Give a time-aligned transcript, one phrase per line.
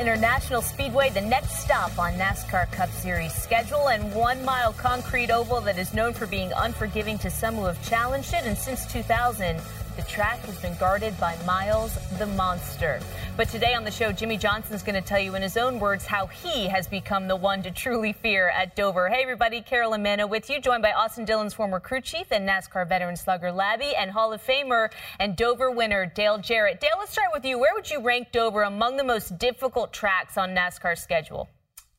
[0.00, 5.60] International Speedway, the next stop on NASCAR Cup Series schedule, and one mile concrete oval
[5.60, 8.46] that is known for being unforgiving to some who have challenged it.
[8.46, 9.60] And since 2000,
[10.00, 13.00] the track has been guarded by Miles the Monster.
[13.36, 15.78] But today on the show, Jimmie Johnson is going to tell you in his own
[15.78, 19.10] words how he has become the one to truly fear at Dover.
[19.10, 22.88] Hey, everybody, Carolyn Manno with you, joined by Austin Dillon's former crew chief and NASCAR
[22.88, 26.80] veteran slugger Labbe and Hall of Famer and Dover winner Dale Jarrett.
[26.80, 27.58] Dale, let's start with you.
[27.58, 31.50] Where would you rank Dover among the most difficult tracks on NASCAR's schedule?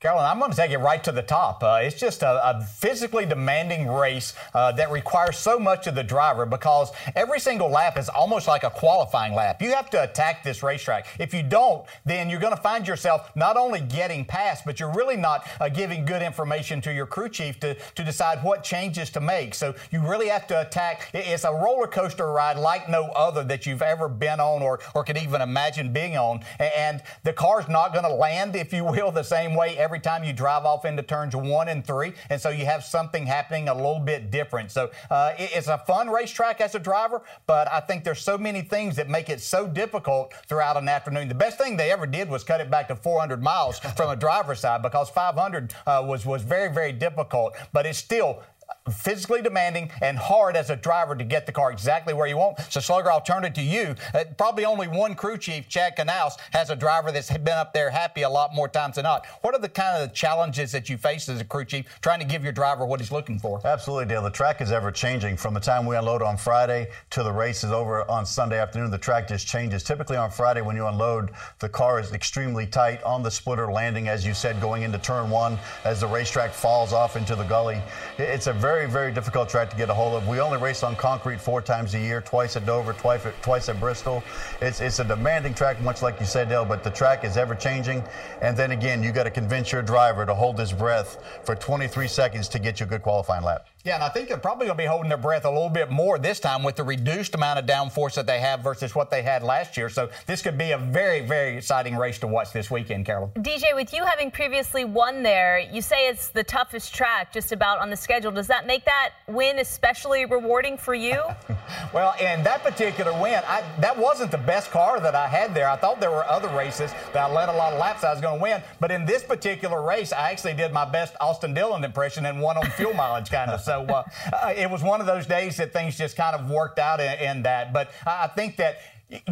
[0.02, 1.62] Carolyn, I'm going to take it right to the top.
[1.62, 6.02] Uh, it's just a, a, physically demanding race uh, that requires so much of the
[6.02, 9.62] driver because every single lap is almost like a qualifying lap.
[9.62, 11.06] You have to attack this racetrack.
[11.20, 14.92] If you don't, then you're going to find yourself not only getting past, but you're
[14.92, 19.12] really not uh, giving good information to your crew chief to, to decide what changes
[19.12, 19.54] to make.
[19.54, 21.12] So you really have to attack.
[21.14, 25.04] It's a roller coaster ride like no other that you've ever been on or, or
[25.04, 26.44] could even imagine being on.
[26.58, 30.24] And the car's not going to land, if you will, the same way every time
[30.24, 32.14] you drive off into turns one and three.
[32.30, 34.72] And so you have something happening a little bit different.
[34.72, 38.62] So uh, it's a fun racetrack as a driver, but I think there's so many
[38.62, 41.28] things that make it so difficult throughout an afternoon.
[41.28, 44.16] The best thing they ever did was cut it back to 400 miles from a
[44.16, 47.56] driver's side because 500 uh, was was very very difficult.
[47.74, 48.42] But it's still
[48.90, 52.60] physically demanding and hard as a driver to get the car exactly where you want.
[52.70, 53.96] So, Slugger, I'll turn it to you.
[54.14, 57.90] Uh, probably only one crew chief, Chad Knaus, has a driver that's been up there
[57.90, 59.26] happy a lot more times than not.
[59.42, 62.20] What are the kind of the challenges that you face as a crew chief trying
[62.20, 63.62] to give your driver what he's looking for?
[63.66, 64.24] Absolutely, Dale.
[64.24, 65.38] The track is ever changing.
[65.38, 68.90] From the time we unload on Friday to the race is over on Sunday afternoon,
[68.90, 69.84] the track just changes.
[69.84, 74.08] Typically on Friday, when you unload, the car is extremely tight on the splitter landing,
[74.08, 77.80] as you said, going into turn one as the racetrack falls off into the gully.
[78.18, 80.26] It's a very, very very difficult track to get a hold of.
[80.30, 83.68] We only race on concrete four times a year, twice at Dover, twice at, twice
[83.68, 84.24] at Bristol.
[84.62, 87.54] It's, it's a demanding track, much like you said, Dale, but the track is ever
[87.54, 88.02] changing.
[88.42, 92.08] And then again, you got to convince your driver to hold his breath for 23
[92.08, 93.68] seconds to get you a good qualifying lap.
[93.84, 95.90] Yeah, and I think they're probably going to be holding their breath a little bit
[95.90, 99.24] more this time with the reduced amount of downforce that they have versus what they
[99.24, 99.90] had last year.
[99.90, 103.32] So this could be a very, very exciting race to watch this weekend, Carolyn.
[103.38, 107.80] DJ, with you having previously won there, you say it's the toughest track just about
[107.80, 108.32] on the schedule.
[108.32, 111.20] Does that make that win especially rewarding for you?
[111.94, 115.68] well, in that particular win, I, that wasn't the best car that I had there.
[115.68, 118.22] I thought there were other races that I led a lot of laps I was
[118.22, 118.62] going to win.
[118.80, 122.58] But in this particular race, I actually did my best Austin Dillon impression and won
[122.58, 123.60] on fuel mileage kind of.
[123.72, 126.78] So uh, uh, it was one of those days that things just kind of worked
[126.80, 127.72] out in, in that.
[127.72, 128.80] But I think that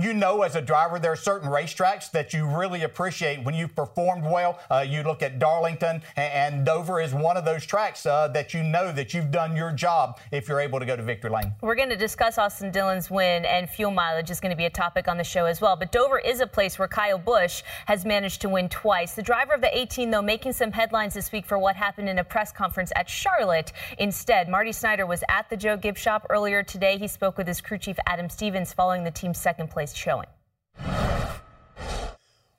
[0.02, 3.76] you know as a driver there are certain racetracks that you really appreciate when you've
[3.76, 4.60] performed well.
[4.70, 8.62] Uh, you look at darlington and, dover is one of those tracks uh, that you
[8.62, 11.54] know that you've done your job if you're able to go to victory lane.
[11.62, 14.70] We're going to discuss austin dillon's win and fuel mileage is going to be a
[14.70, 18.06] topic on the show as well but dover is a place where kyle busch has
[18.06, 19.14] managed to win twice.
[19.14, 22.20] The driver of the 18 though making some headlines this week for what happened in
[22.20, 24.50] a press conference at charlotte instead.
[24.50, 26.98] Marty snider was at the joe gibbs shop earlier today.
[26.98, 30.28] He spoke with his crew chief adam stevens following the team's second place showing.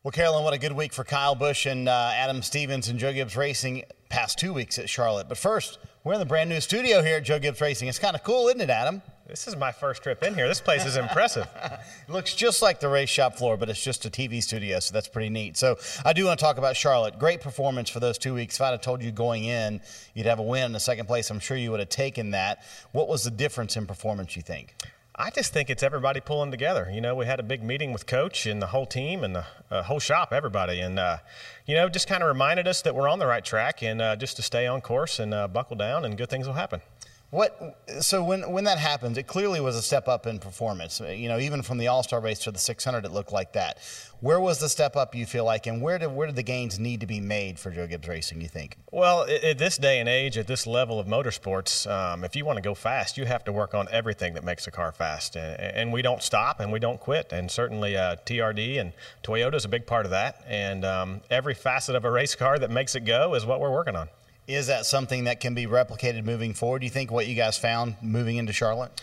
[0.02, 3.12] Well, Carolyn, what a good week for Kyle Busch and uh, Adam Stevens and Joe
[3.12, 5.28] Gibbs Racing past two weeks at Charlotte.
[5.28, 7.86] But first, we're in the brand new studio here at Joe Gibbs Racing.
[7.86, 9.02] It's kind of cool, isn't it, Adam?
[9.28, 10.48] This is my first trip in here.
[10.48, 11.46] This place is impressive.
[11.62, 14.92] it looks just like the race shop floor, but it's just a TV studio, so
[14.92, 15.58] that's pretty neat.
[15.58, 17.18] So I do want to talk about Charlotte.
[17.18, 18.56] Great performance for those two weeks.
[18.56, 19.82] If I'd have told you going in
[20.14, 22.64] you'd have a win in the second place, I'm sure you would have taken that.
[22.92, 24.74] What was the difference in performance, you think?
[25.20, 26.88] I just think it's everybody pulling together.
[26.90, 29.44] You know, we had a big meeting with coach and the whole team and the
[29.70, 31.18] uh, whole shop, everybody, and uh,
[31.66, 34.16] you know, just kind of reminded us that we're on the right track and uh,
[34.16, 36.80] just to stay on course and uh, buckle down, and good things will happen.
[37.30, 41.00] What so when when that happens, it clearly was a step up in performance.
[41.00, 43.78] You know, even from the All Star race to the 600, it looked like that.
[44.18, 46.80] Where was the step up you feel like, and where did where did the gains
[46.80, 48.40] need to be made for Joe Gibbs Racing?
[48.40, 48.78] You think?
[48.90, 52.56] Well, at this day and age, at this level of motorsports, um, if you want
[52.56, 55.60] to go fast, you have to work on everything that makes a car fast, and,
[55.60, 57.32] and we don't stop and we don't quit.
[57.32, 58.92] And certainly, uh, TRD and
[59.22, 60.44] Toyota is a big part of that.
[60.48, 63.70] And um, every facet of a race car that makes it go is what we're
[63.70, 64.08] working on.
[64.54, 66.80] Is that something that can be replicated moving forward?
[66.80, 69.00] Do you think what you guys found moving into Charlotte?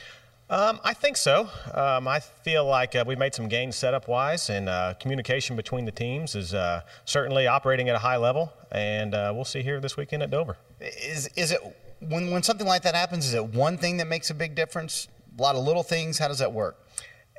[0.50, 1.50] Um, I think so.
[1.74, 5.86] Um, I feel like uh, we made some gains setup wise, and uh, communication between
[5.86, 8.52] the teams is uh, certainly operating at a high level.
[8.72, 10.58] And uh, we'll see here this weekend at Dover.
[10.82, 11.60] Is is it
[12.00, 13.26] when when something like that happens?
[13.26, 15.08] Is it one thing that makes a big difference?
[15.38, 16.18] A lot of little things.
[16.18, 16.78] How does that work?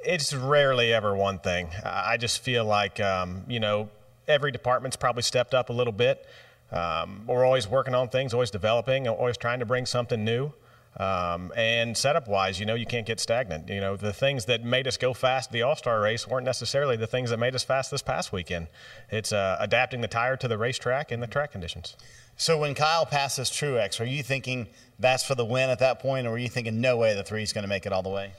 [0.02, 1.68] It's rarely ever one thing.
[1.84, 3.90] I just feel like um, you know
[4.26, 6.26] every department's probably stepped up a little bit.
[6.70, 10.52] Um, we're always working on things, always developing, always trying to bring something new.
[10.98, 13.68] Um, and setup wise, you know, you can't get stagnant.
[13.68, 16.96] You know, the things that made us go fast the All Star race weren't necessarily
[16.96, 18.66] the things that made us fast this past weekend.
[19.10, 21.96] It's uh, adapting the tire to the racetrack and the track conditions.
[22.36, 24.66] So when Kyle passes Truex, are you thinking
[24.98, 27.52] that's for the win at that point, or are you thinking no way the three's
[27.52, 28.32] going to make it all the way?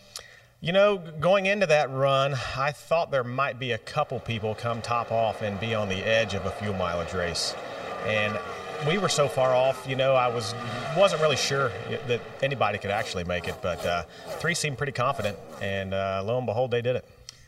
[0.61, 4.81] You know, going into that run, I thought there might be a couple people come
[4.81, 7.55] top off and be on the edge of a fuel mileage race
[8.05, 8.39] and
[8.87, 9.85] we were so far off.
[9.87, 10.55] You know, I was
[10.97, 11.71] wasn't really sure
[12.07, 14.03] that anybody could actually make it, but uh,
[14.39, 17.05] three seemed pretty confident, and uh, lo and behold, they did it.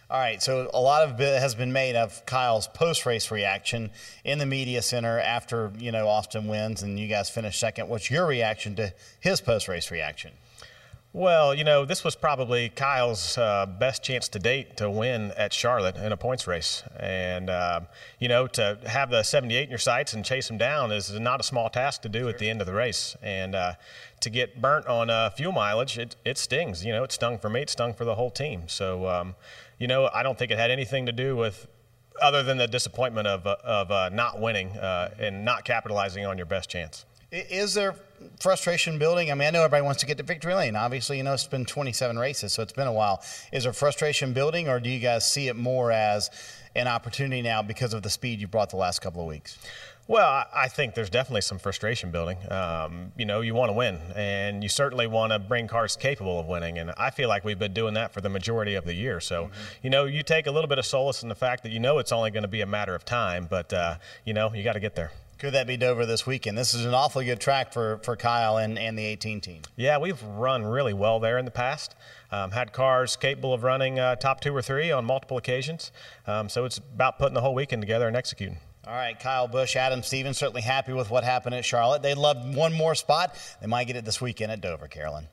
[0.10, 3.92] All right, so a lot of has been made of Kyle's post-race reaction
[4.26, 7.88] in the media center after you know Austin wins and you guys finish second.
[7.88, 10.32] What's your reaction to his post-race reaction?
[11.14, 15.52] Well, you know, this was probably Kyle's uh, best chance to date to win at
[15.52, 16.84] Charlotte in a points race.
[16.98, 17.82] And, uh,
[18.18, 21.42] you know, to have the 78 in your sights and chase him down is not
[21.42, 23.18] a small task to do at the end of the race.
[23.22, 23.74] And uh,
[24.22, 26.86] to get burnt on uh, fuel mileage, it, it stings.
[26.86, 28.70] You know, it stung for me, it stung for the whole team.
[28.70, 29.36] So, um,
[29.80, 31.68] you know, I don't think it had anything to do with
[32.22, 36.46] other than the disappointment of, of uh, not winning uh, and not capitalizing on your
[36.46, 37.06] best chance.
[37.32, 37.96] Is there
[38.42, 39.32] frustration building?
[39.32, 40.76] I mean, I know everybody wants to get to victory lane.
[40.76, 43.24] Obviously, you know, it's been 27 races, so it's been a while.
[43.54, 46.30] Is there frustration building, or do you guys see it more as
[46.76, 49.58] an opportunity now because of the speed you brought the last couple of weeks?
[50.10, 52.38] Well, I think there's definitely some frustration building.
[52.52, 56.38] Um, you know, you want to win, and you certainly want to bring cars capable
[56.38, 56.80] of winning.
[56.80, 59.22] And I feel like we've been doing that for the majority of the year.
[59.22, 59.54] So, mm-hmm.
[59.84, 61.98] you know, you take a little bit of solace in the fact that you know
[62.00, 63.96] it's only going to be a matter of time, but, uh,
[64.26, 65.12] you know, you got to get there.
[65.42, 66.56] Could that be Dover this weekend?
[66.56, 69.64] This is an awfully good track for, for Kyle and, and the 18 team.
[69.76, 71.96] Yeah, we've run really well there in the past.
[72.32, 75.92] Um, had cars capable of running uh, top two or three on multiple occasions.
[76.28, 78.60] Um, so it's about putting the whole weekend together and executing.
[78.86, 82.04] All right, Kyle Busch, Adam Stevens, certainly happy with what happened at Charlotte.
[82.04, 83.36] They'd love one more spot.
[83.62, 85.28] They might get it this weekend at Dover, Carolyn.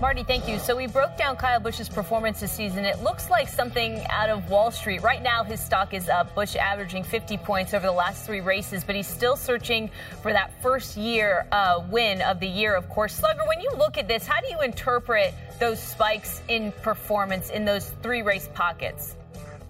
[0.00, 0.58] Marty, thank you.
[0.58, 2.86] So we broke down Kyle Busch's performance this season.
[2.86, 5.02] It looks like something out of Wall Street.
[5.02, 6.34] Right now, his stock is up.
[6.34, 9.90] Busch averaging 50 points over the last three races, but he's still searching
[10.22, 13.14] for that first year uh, win of the year, of course.
[13.14, 17.66] Slugger, when you look at this, how do you interpret those spikes in performance in
[17.66, 19.16] those three race pockets?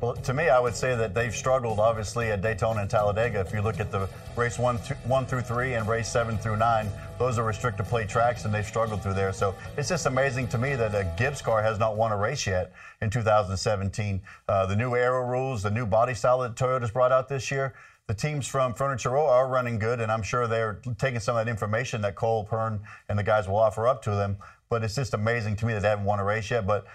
[0.00, 3.40] Well, to me, I would say that they've struggled, obviously, at Daytona and Talladega.
[3.40, 6.56] If you look at the race one, two, one through three and race seven through
[6.56, 6.88] nine,
[7.20, 9.30] those are restricted plate tracks, and they've struggled through there.
[9.30, 12.46] So it's just amazing to me that a Gibbs car has not won a race
[12.46, 12.72] yet
[13.02, 14.22] in 2017.
[14.48, 17.74] Uh, the new aero rules, the new body style that Toyota's brought out this year,
[18.06, 21.44] the teams from Furniture Row are running good, and I'm sure they're taking some of
[21.44, 22.80] that information that Cole Pearn
[23.10, 24.38] and the guys will offer up to them.
[24.70, 26.66] But it's just amazing to me that they haven't won a race yet.
[26.66, 26.86] But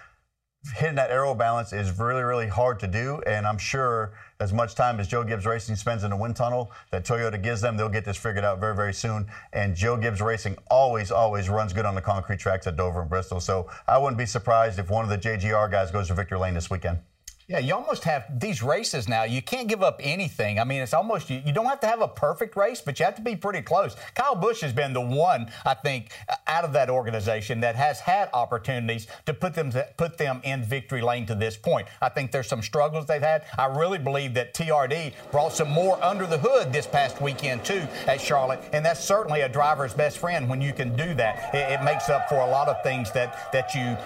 [0.74, 3.20] hitting that aero balance is really, really hard to do.
[3.26, 6.70] And I'm sure as much time as Joe Gibbs Racing spends in the wind tunnel
[6.90, 9.26] that Toyota gives them, they'll get this figured out very, very soon.
[9.52, 13.10] And Joe Gibbs Racing always, always runs good on the concrete tracks at Dover and
[13.10, 13.40] Bristol.
[13.40, 16.54] So I wouldn't be surprised if one of the JGR guys goes to victory lane
[16.54, 16.98] this weekend.
[17.48, 19.22] Yeah, you almost have these races now.
[19.22, 20.58] You can't give up anything.
[20.58, 23.04] I mean, it's almost you, you, don't have to have a perfect race, but you
[23.04, 23.94] have to be pretty close.
[24.16, 28.00] Kyle Busch has been the one, I think, uh, out of that organization that has
[28.00, 31.86] had opportunities to put them to put them in victory lane to this point.
[32.02, 33.44] I think there's some struggles they've had.
[33.56, 37.86] I really believe that TRD brought some more under the hood this past weekend too
[38.08, 41.54] at Charlotte, and that's certainly a driver's best friend when you can do that.
[41.54, 43.96] It, it makes up for a lot of things that that you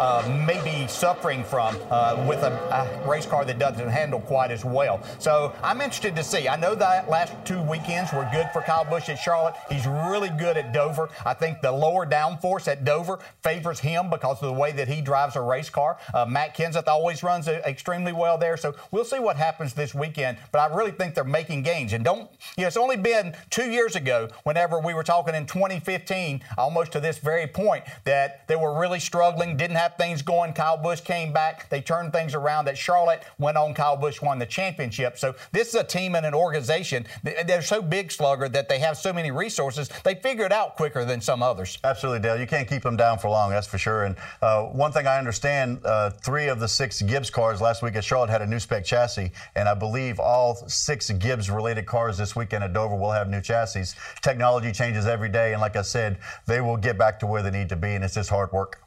[0.00, 4.50] uh, may be suffering from uh, with a, a, race car that doesn't handle quite
[4.50, 5.02] as well.
[5.18, 6.48] So I'm interested to see.
[6.48, 9.54] I know that last two weekends were good for Kyle Busch at Charlotte.
[9.68, 11.10] He's really good at Dover.
[11.26, 15.02] I think the lower downforce at Dover favors him because of the way that he
[15.02, 15.98] drives a race car.
[16.14, 18.56] Uh, Matt Kenseth always runs extremely well there.
[18.56, 20.38] So we'll see what happens this weekend.
[20.50, 21.92] But I really think they're making gains.
[21.92, 25.44] And don't, you know, it's only been two years ago whenever we were talking in
[25.44, 30.52] 2015, almost to this very point, that they were really struggling, didn't have things going.
[30.52, 31.68] Kyle Busch came back.
[31.68, 32.64] They turned things around.
[32.66, 33.74] That Charlotte went on.
[33.74, 35.18] Kyle Busch won the championship.
[35.18, 37.06] So this is a team and an organization.
[37.22, 39.90] They're so big, Slugger, that they have so many resources.
[40.04, 41.78] They figure it out quicker than some others.
[41.84, 42.38] Absolutely, Dale.
[42.38, 44.04] You can't keep them down for long, that's for sure.
[44.04, 47.96] And uh, one thing I understand, uh, three of the six Gibbs cars last week
[47.96, 52.36] at Charlotte had a new spec chassis, and I believe all six Gibbs-related cars this
[52.36, 53.96] weekend at Dover will have new chassis.
[54.22, 57.50] Technology changes every day, and like I said, they will get back to where they
[57.50, 58.82] need to be, and it's just hard work.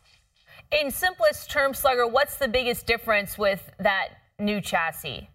[0.74, 4.08] In simplest terms, Slugger, what's the biggest difference with that
[4.40, 5.30] new chassis?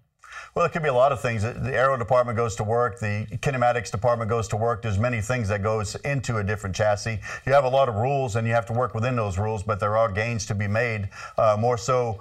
[0.55, 1.43] Well, it could be a lot of things.
[1.43, 2.99] The aero department goes to work.
[2.99, 4.83] The kinematics department goes to work.
[4.83, 7.21] There's many things that goes into a different chassis.
[7.47, 9.63] You have a lot of rules, and you have to work within those rules.
[9.63, 11.09] But there are gains to be made.
[11.37, 12.21] Uh, more so,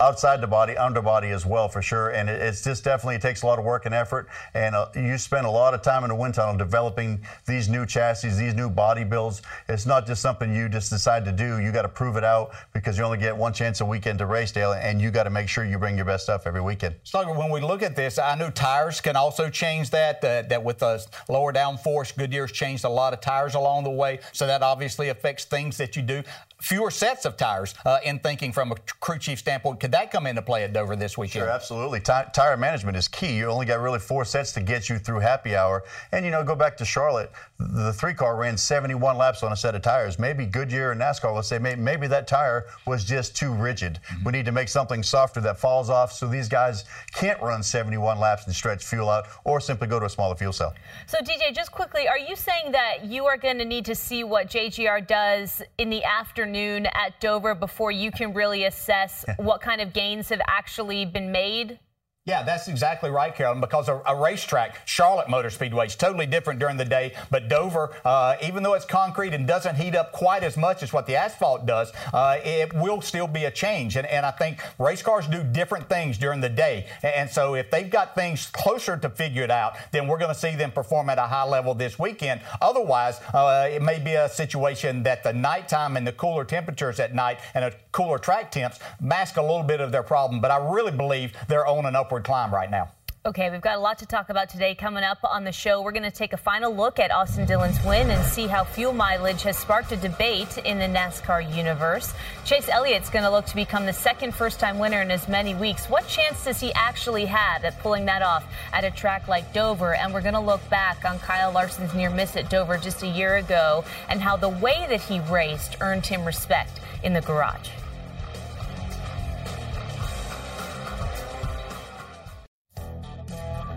[0.00, 2.10] outside the body, underbody as well, for sure.
[2.10, 4.28] And it, it's just definitely, it takes a lot of work and effort.
[4.54, 7.86] And uh, you spend a lot of time in the wind tunnel developing these new
[7.86, 9.42] chassis, these new body builds.
[9.68, 11.60] It's not just something you just decide to do.
[11.60, 14.26] You got to prove it out because you only get one chance a weekend to
[14.26, 16.96] race, Dale, and you got to make sure you bring your best stuff every weekend.
[17.04, 20.62] So when we look at this, I know tires can also change that, that, that
[20.62, 24.20] with the lower down force, Goodyear's changed a lot of tires along the way.
[24.32, 26.22] So that obviously affects things that you do
[26.64, 29.80] fewer sets of tires uh, in thinking from a crew chief standpoint.
[29.84, 31.42] Could that come into play at Dover this weekend?
[31.42, 32.00] Sure, absolutely.
[32.00, 33.36] T- tire management is key.
[33.36, 35.84] You only got really four sets to get you through happy hour.
[36.10, 37.30] And, you know, go back to Charlotte.
[37.58, 40.18] The three car ran 71 laps on a set of tires.
[40.18, 43.98] Maybe Goodyear and NASCAR will say maybe, maybe that tire was just too rigid.
[44.08, 44.24] Mm-hmm.
[44.24, 48.18] We need to make something softer that falls off so these guys can't run 71
[48.18, 50.72] laps and stretch fuel out or simply go to a smaller fuel cell.
[51.06, 54.24] So, DJ, just quickly, are you saying that you are going to need to see
[54.24, 56.24] what JGR does in the afternoon?
[56.54, 61.32] afternoon at Dover before you can really assess what kind of gains have actually been
[61.32, 61.78] made?
[62.26, 66.58] Yeah, that's exactly right, Carolyn, because a, a, racetrack, Charlotte Motor Speedway, is totally different
[66.58, 67.12] during the day.
[67.30, 70.90] But Dover, uh, even though it's concrete and doesn't heat up quite as much as
[70.90, 73.96] what the asphalt does, uh, it will still be a change.
[73.96, 76.86] And, and, I think race cars do different things during the day.
[77.02, 80.40] And so if they've got things closer to figure it out, then we're going to
[80.40, 82.40] see them perform at a high level this weekend.
[82.62, 87.14] Otherwise, uh, it may be a situation that the nighttime and the cooler temperatures at
[87.14, 90.40] night and a cooler track temps mask a little bit of their problem.
[90.40, 92.90] But I really believe they're on an upward upward climb right now.
[93.26, 94.74] Okay, we've got a lot to talk about today.
[94.74, 97.82] Coming up on the show, we're going to take a final look at Austin Dillon's
[97.82, 102.12] win and see how fuel mileage has sparked a debate in the NASCAR universe.
[102.44, 105.54] Chase Elliott's going to look to become the second first time winner in as many
[105.54, 105.86] weeks.
[105.86, 108.44] What chance does he actually have at pulling that off
[108.74, 109.94] at a track like Dover?
[109.94, 113.08] And we're going to look back on Kyle Larson's near miss at Dover just a
[113.08, 117.70] year ago and how the way that he raced earned him respect in the garage.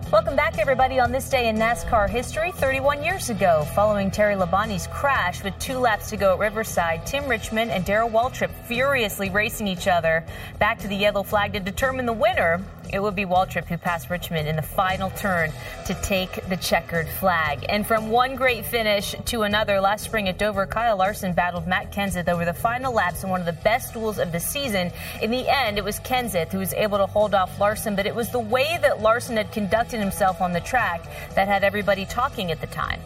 [0.09, 2.53] Welcome back, everybody, on this day in NASCAR history.
[2.53, 7.27] 31 years ago, following Terry Labonte's crash with two laps to go at Riverside, Tim
[7.27, 10.25] Richmond and Darrell Waltrip furiously racing each other
[10.59, 14.09] back to the yellow flag to determine the winner it would be Waltrip who passed
[14.09, 15.51] Richmond in the final turn
[15.85, 17.65] to take the checkered flag.
[17.69, 21.91] And from one great finish to another, last spring at Dover, Kyle Larson battled Matt
[21.91, 24.91] Kenseth over the final laps in one of the best duels of the season.
[25.21, 28.15] In the end, it was Kenseth who was able to hold off Larson, but it
[28.15, 31.03] was the way that Larson had conducted himself on the track
[31.35, 32.99] that had everybody talking at the time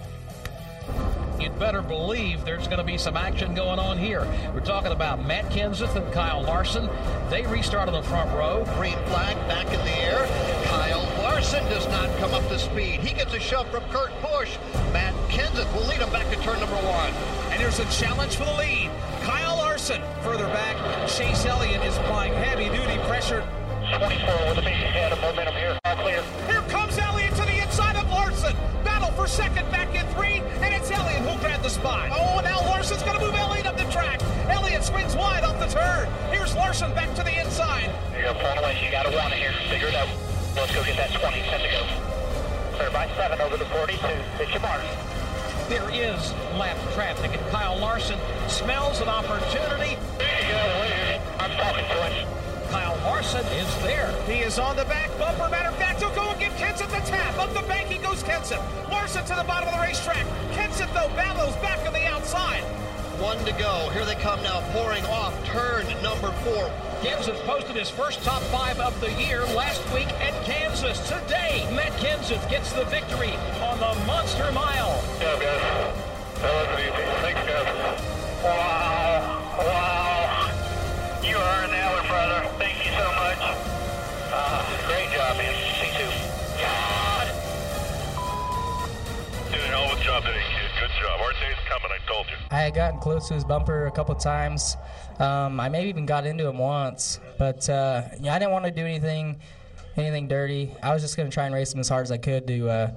[1.41, 4.27] you'd better believe there's going to be some action going on here.
[4.53, 6.88] We're talking about Matt Kenseth and Kyle Larson.
[7.29, 8.63] They restart on the front row.
[8.75, 10.25] Green flag back in the air.
[10.65, 13.00] Kyle Larson does not come up to speed.
[13.00, 14.57] He gets a shove from Kurt Busch.
[14.93, 17.12] Matt Kenseth will lead him back to turn number one.
[17.51, 18.91] And there's a challenge for the lead.
[19.21, 20.77] Kyle Larson further back.
[21.10, 23.48] Chase Elliott is applying heavy duty pressure.
[23.98, 25.77] 24 with a big head of momentum here.
[25.86, 26.24] All clear.
[29.31, 32.09] Second back in three, and it's Elliott who'll grab the spot.
[32.11, 34.21] Oh, now Larson's going to move Elliott up the track.
[34.50, 36.09] Elliott swings wide off the turn.
[36.31, 37.95] Here's Larson back to the inside.
[38.11, 38.77] Here you go, pulling away.
[38.83, 39.53] You got want it here.
[39.69, 40.09] Figure it out.
[40.57, 41.41] Let's go get that 20.
[41.47, 42.75] 10 to go.
[42.75, 44.05] Clear by 7 over the 42.
[44.35, 44.83] Hit your mark.
[45.69, 48.19] There is lap traffic, and Kyle Larson
[48.50, 49.95] smells an opportunity.
[50.17, 51.23] There you go.
[51.39, 52.40] I'm talking to him.
[52.71, 54.09] Kyle Larson is there.
[54.25, 55.49] He is on the back bumper.
[55.49, 57.37] Matter of fact, he'll go and give Kenseth the tap.
[57.37, 58.63] Up the bank he goes Kenseth.
[58.89, 60.25] Larson to the bottom of the racetrack.
[60.53, 62.63] Kenseth, though, battles back on the outside.
[63.19, 63.89] one to go.
[63.93, 66.71] Here they come now, pouring off turn number four.
[67.03, 70.97] Kenseth posted his first top five of the year last week at Kansas.
[71.07, 75.03] Today, Matt Kenseth gets the victory on the Monster Mile.
[75.19, 76.41] Yeah, guys.
[76.41, 77.03] That wasn't easy.
[77.21, 78.43] Thanks, guys.
[78.43, 78.90] Wow.
[91.01, 91.20] Job.
[91.70, 92.36] Coming, I told you.
[92.51, 94.77] I had gotten close to his bumper a couple times.
[95.20, 98.86] Um, I maybe even got into him once, but uh, I didn't want to do
[98.86, 99.39] anything,
[99.96, 100.72] anything dirty.
[100.84, 102.91] I was just gonna try and race him as hard as I could to, uh,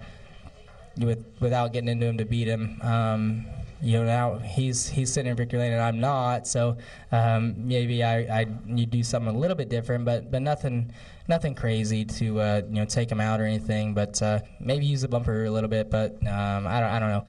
[0.99, 2.81] with without getting into him to beat him.
[2.83, 3.47] Um,
[3.81, 6.77] you know, now he's he's sitting in victory lane and I'm not, so
[7.13, 10.93] um, maybe I I to do something a little bit different, but but nothing
[11.29, 13.95] nothing crazy to uh, you know take him out or anything.
[13.95, 17.11] But uh, maybe use the bumper a little bit, but um, I don't I don't
[17.11, 17.27] know.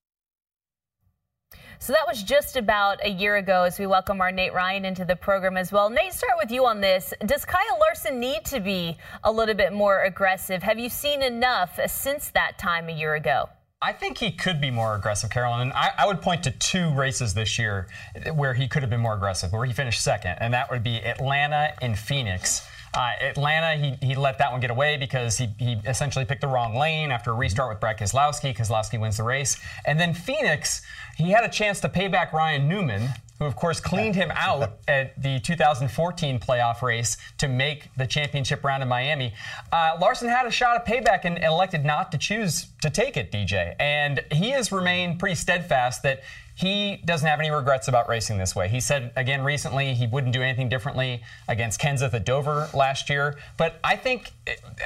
[1.79, 5.05] So that was just about a year ago as we welcome our Nate Ryan into
[5.05, 5.89] the program as well.
[5.89, 7.13] Nate, start with you on this.
[7.25, 10.63] Does Kyle Larson need to be a little bit more aggressive?
[10.63, 13.49] Have you seen enough since that time a year ago?
[13.81, 15.71] I think he could be more aggressive, Carolyn.
[15.73, 17.87] I, I, would point to two races this year
[18.33, 20.97] where he could have been more aggressive, where he finished second, and that would be
[21.05, 22.65] Atlanta and Phoenix.
[22.95, 26.47] Uh, Atlanta, he, he let that one get away because he, he essentially picked the
[26.47, 28.55] wrong lane after a restart with Brad Keselowski.
[28.55, 29.59] Keselowski wins the race.
[29.85, 30.81] And then Phoenix,
[31.17, 33.09] he had a chance to pay back Ryan Newman,
[33.39, 38.63] who of course cleaned him out at the 2014 playoff race to make the championship
[38.63, 39.33] round in Miami.
[39.73, 43.29] Uh, Larson had a shot at payback and elected not to choose to take it,
[43.29, 43.75] DJ.
[43.77, 46.21] And he has remained pretty steadfast that
[46.55, 48.69] he doesn't have any regrets about racing this way.
[48.69, 53.37] He said again recently he wouldn't do anything differently against Kenseth at Dover last year.
[53.57, 54.31] But I think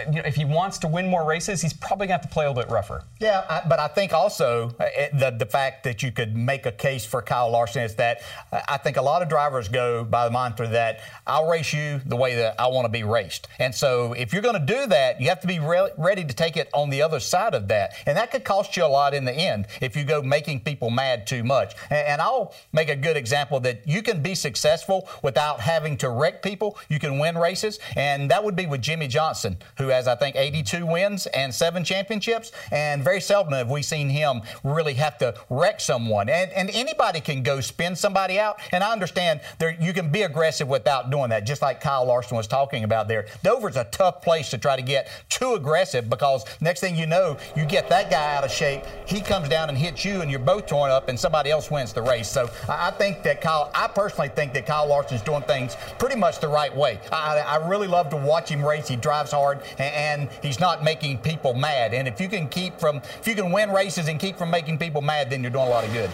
[0.07, 2.33] you know, if he wants to win more races, he's probably going to have to
[2.33, 3.03] play a little bit rougher.
[3.19, 6.71] Yeah, I, but I think also uh, the the fact that you could make a
[6.71, 8.21] case for Kyle Larson is that
[8.51, 12.01] uh, I think a lot of drivers go by the mantra that I'll race you
[12.03, 13.47] the way that I want to be raced.
[13.59, 16.33] And so if you're going to do that, you have to be re- ready to
[16.33, 19.13] take it on the other side of that, and that could cost you a lot
[19.13, 21.75] in the end if you go making people mad too much much.
[21.89, 26.41] And I'll make a good example that you can be successful without having to wreck
[26.41, 26.77] people.
[26.89, 30.35] You can win races, and that would be with Jimmie Johnson, who has, I think,
[30.35, 32.51] 82 wins and seven championships.
[32.71, 36.29] And very seldom have we seen him really have to wreck someone.
[36.29, 38.59] And, and anybody can go spin somebody out.
[38.71, 42.37] And I understand there, you can be aggressive without doing that, just like Kyle Larson
[42.37, 43.25] was talking about there.
[43.43, 47.37] Dover's a tough place to try to get too aggressive because next thing you know,
[47.55, 48.83] you get that guy out of shape.
[49.05, 51.93] He comes down and hits you, and you're both torn up, and somebody else wins
[51.93, 52.29] the race.
[52.29, 56.39] So I think that Kyle, I personally think that Kyle Larson's doing things pretty much
[56.39, 56.99] the right way.
[57.11, 58.87] I, I really love to watch him race.
[58.87, 61.93] He drives hard and, and he's not making people mad.
[61.93, 64.77] And if you can keep from, if you can win races and keep from making
[64.77, 66.09] people mad, then you're doing a lot of good.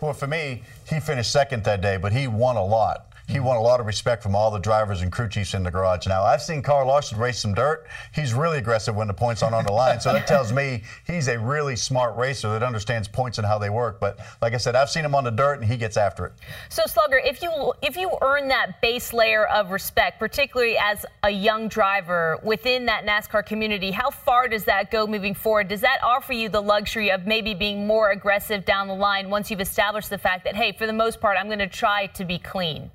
[0.00, 3.56] Well, for me, he finished second that day, but he won a lot he won
[3.56, 6.06] a lot of respect from all the drivers and crew chiefs in the garage.
[6.06, 7.86] Now, I've seen Kyle Larson race some dirt.
[8.14, 10.00] He's really aggressive when the points aren't on the line.
[10.00, 13.70] So that tells me he's a really smart racer that understands points and how they
[13.70, 13.98] work.
[13.98, 16.32] But like I said, I've seen him on the dirt and he gets after it.
[16.68, 21.30] So Slugger, if you if you earn that base layer of respect, particularly as a
[21.30, 25.68] young driver within that NASCAR community, how far does that go moving forward?
[25.68, 29.50] Does that offer you the luxury of maybe being more aggressive down the line once
[29.50, 32.24] you've established the fact that hey, for the most part, I'm going to try to
[32.24, 32.90] be clean?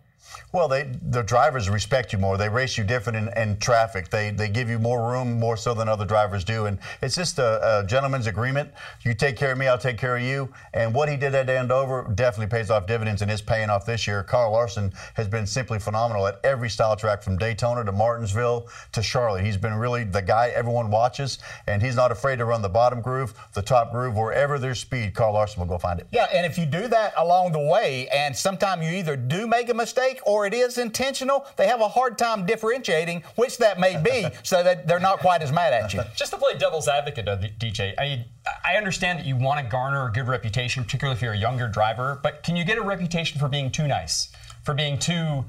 [0.52, 2.38] Well, they, the drivers respect you more.
[2.38, 4.10] They race you different in, in, traffic.
[4.10, 6.65] They, they give you more room, more so than other drivers do.
[6.65, 8.72] And it's just a, a, gentleman's agreement.
[9.04, 10.50] You take care of me, I'll take care of you.
[10.74, 14.08] And what he did at Andover definitely pays off dividends and is paying off this
[14.08, 14.24] year.
[14.24, 19.02] Kyle Larson has been simply phenomenal at every style track from Daytona to Martinsville to
[19.02, 19.44] Charlotte.
[19.44, 23.02] He's been really the guy everyone watches, and he's not afraid to run the bottom
[23.02, 26.08] groove, the top groove, wherever there's speed, Kyle Larson will go find it.
[26.12, 29.70] Yeah, and if you do that along the way, and sometimes you either do make
[29.70, 34.01] a mistake or it is intentional, they have a hard time differentiating which that may
[34.01, 36.01] be so that they're not quite as mad at you.
[36.15, 37.25] Just to play devil's advocate,
[37.60, 38.25] DJ, I mean,
[38.63, 41.67] I understand that you want to garner a good reputation, particularly if you're a younger
[41.67, 44.29] driver, but can you get a reputation for being too nice?
[44.63, 45.45] For being too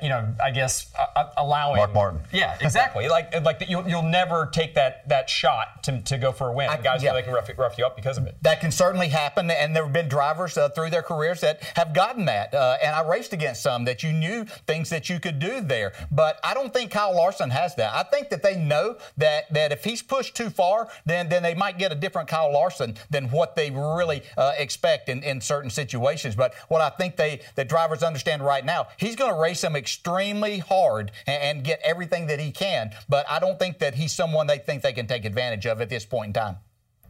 [0.00, 2.20] you know, I guess uh, uh, allowing Mark Martin.
[2.32, 3.08] Yeah, exactly.
[3.08, 6.68] like like you'll, you'll never take that that shot to, to go for a win.
[6.68, 7.12] I, Guys yeah.
[7.12, 8.36] they can rough, rough, you up because of it.
[8.42, 11.94] That can certainly happen, and there have been drivers uh, through their careers that have
[11.94, 12.54] gotten that.
[12.54, 15.92] Uh, and I raced against some that you knew things that you could do there,
[16.10, 17.94] but I don't think Kyle Larson has that.
[17.94, 21.54] I think that they know that that if he's pushed too far, then then they
[21.54, 25.70] might get a different Kyle Larson than what they really uh, expect in, in certain
[25.70, 26.34] situations.
[26.36, 29.76] But what I think they that drivers understand right now, he's going to race them
[29.76, 32.90] extremely hard and, and get everything that he can.
[33.08, 35.88] But I don't think that he's someone they think they can take advantage of at
[35.88, 36.56] this point in time.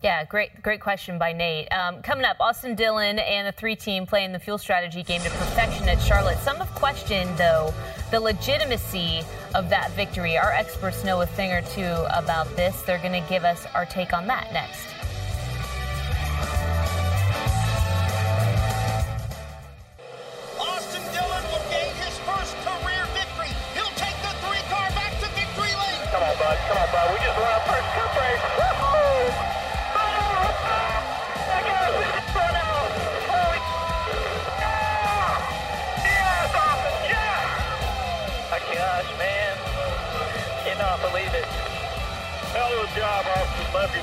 [0.02, 1.72] Yeah, great, great question by Nate.
[1.72, 5.30] Um, coming up, Austin Dillon and the three team playing the fuel strategy game to
[5.30, 6.38] perfection at Charlotte.
[6.38, 7.72] Some have questioned, though,
[8.10, 9.22] the legitimacy
[9.54, 10.36] of that victory.
[10.36, 12.82] Our experts know a thing or two about this.
[12.82, 14.88] They're going to give us our take on that next.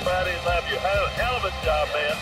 [0.05, 0.35] Austin.
[0.45, 2.15] Love you, hell of a job, man.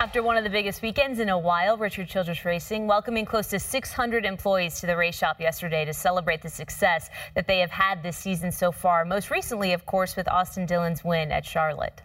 [0.00, 3.58] After one of the biggest weekends in a while, Richard Childress Racing welcoming close to
[3.58, 8.02] 600 employees to the race shop yesterday to celebrate the success that they have had
[8.02, 9.04] this season so far.
[9.04, 12.00] Most recently, of course, with Austin Dillon's win at Charlotte.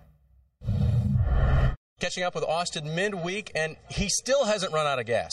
[2.03, 5.31] Catching up with Austin midweek, and he still hasn't run out of gas.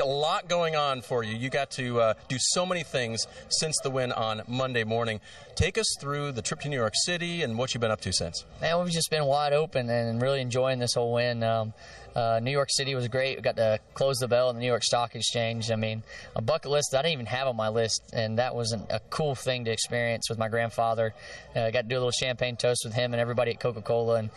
[0.00, 1.36] A lot going on for you.
[1.36, 5.20] You got to uh, do so many things since the win on Monday morning.
[5.56, 8.12] Take us through the trip to New York City and what you've been up to
[8.12, 8.44] since.
[8.60, 11.42] Man, we've just been wide open and really enjoying this whole win.
[11.42, 11.72] Um,
[12.14, 13.38] uh, New York City was great.
[13.38, 15.72] We got to close the bell in the New York Stock Exchange.
[15.72, 16.04] I mean,
[16.36, 18.84] a bucket list that I didn't even have on my list, and that was an,
[18.90, 21.14] a cool thing to experience with my grandfather.
[21.56, 23.82] Uh, I got to do a little champagne toast with him and everybody at Coca
[23.82, 24.30] Cola, and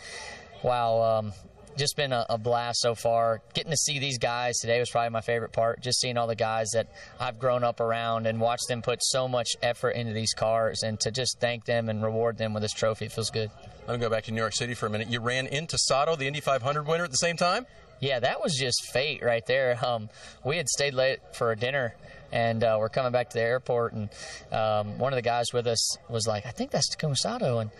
[0.64, 1.18] wow.
[1.18, 1.32] Um,
[1.76, 3.42] just been a, a, blast so far.
[3.52, 5.80] Getting to see these guys today was probably my favorite part.
[5.80, 6.88] Just seeing all the guys that
[7.20, 10.98] I've grown up around and watched them put so much effort into these cars, and
[11.00, 13.50] to just thank them and reward them with this trophy, it feels good.
[13.86, 15.08] Let me go back to New York City for a minute.
[15.08, 17.66] You ran into Sato, the Indy 500 winner, at the same time.
[18.00, 19.78] Yeah, that was just fate right there.
[19.84, 20.08] Um,
[20.44, 21.94] we had stayed late for a dinner
[22.32, 24.08] and uh, we're coming back to the airport and
[24.52, 27.58] um, one of the guys with us was like i think that's takuma sato.
[27.58, 27.70] And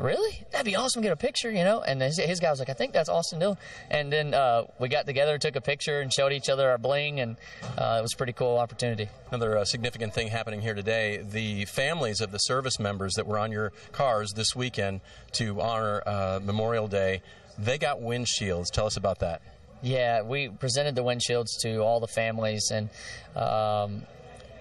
[0.00, 0.44] really?
[0.52, 1.80] That'd be awesome to get a picture you know?
[1.80, 3.58] And his, his, guy was like i think that's austin dillon.
[3.90, 7.20] And then uh, we got together took a picture and showed each other our bling
[7.20, 7.36] and
[7.76, 9.08] uh, it was a pretty cool opportunity.
[9.30, 13.38] Another uh, significant thing happening here today the families of the service members that were
[13.38, 15.00] on your cars this weekend
[15.32, 17.22] to honor uh, memorial day
[17.58, 18.70] they got windshields.
[18.70, 19.42] Tell us about that
[19.82, 22.90] yeah, we presented the windshields to all the families, and
[23.36, 24.02] um,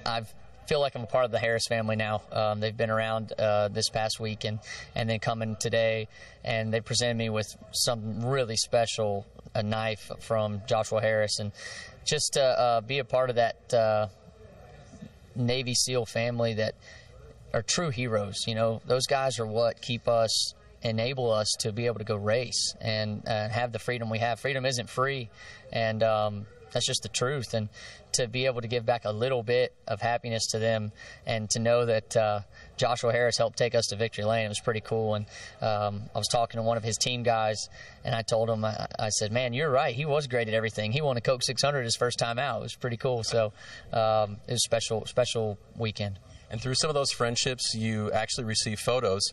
[0.06, 0.22] I
[0.68, 2.22] feel like I'm a part of the Harris family now.
[2.32, 4.60] Um, they've been around uh, this past week and,
[4.96, 6.08] and then coming today,
[6.44, 11.52] and they presented me with some really special a knife from Joshua Harris, and
[12.06, 14.08] just to uh, be a part of that uh,
[15.36, 16.76] Navy SEAL family that
[17.54, 18.46] are true heroes.
[18.48, 22.15] You know, those guys are what keep us enable us to be able to go
[22.15, 24.39] race and uh, have the freedom we have.
[24.39, 25.30] Freedom isn't free,
[25.72, 27.54] and um, that's just the truth.
[27.54, 27.70] And
[28.13, 30.92] to be able to give back a little bit of happiness to them,
[31.26, 32.42] and to know that uh,
[32.78, 35.15] Joshua Harris helped take us to victory lane, it was pretty cool.
[35.15, 35.26] And
[35.62, 37.70] um, I was talking to one of his team guys,
[38.04, 39.94] and I told him, I, I, said, "Man, you're right.
[39.94, 40.92] He was great at everything.
[40.92, 42.60] He won a Coke 600 his first time out.
[42.60, 43.24] It was pretty cool.
[43.24, 43.54] So
[43.94, 46.20] um, it was special, special weekend."
[46.52, 49.32] And through some of those friendships, you actually received photos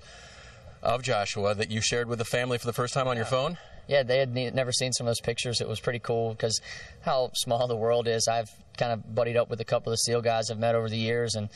[0.87, 3.21] of Joshua that you shared with the family for the first time on yeah.
[3.21, 3.59] your phone?
[3.89, 5.61] Yeah, they had never seen some of those pictures.
[5.61, 6.61] It was pretty cool because
[7.03, 8.27] how small the world is.
[8.27, 10.89] I've kind of buddied up with a couple of the SEAL guys I've met over
[10.89, 11.49] the years, and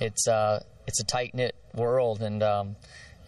[0.00, 2.76] it's uh, it's a tight knit world, and um,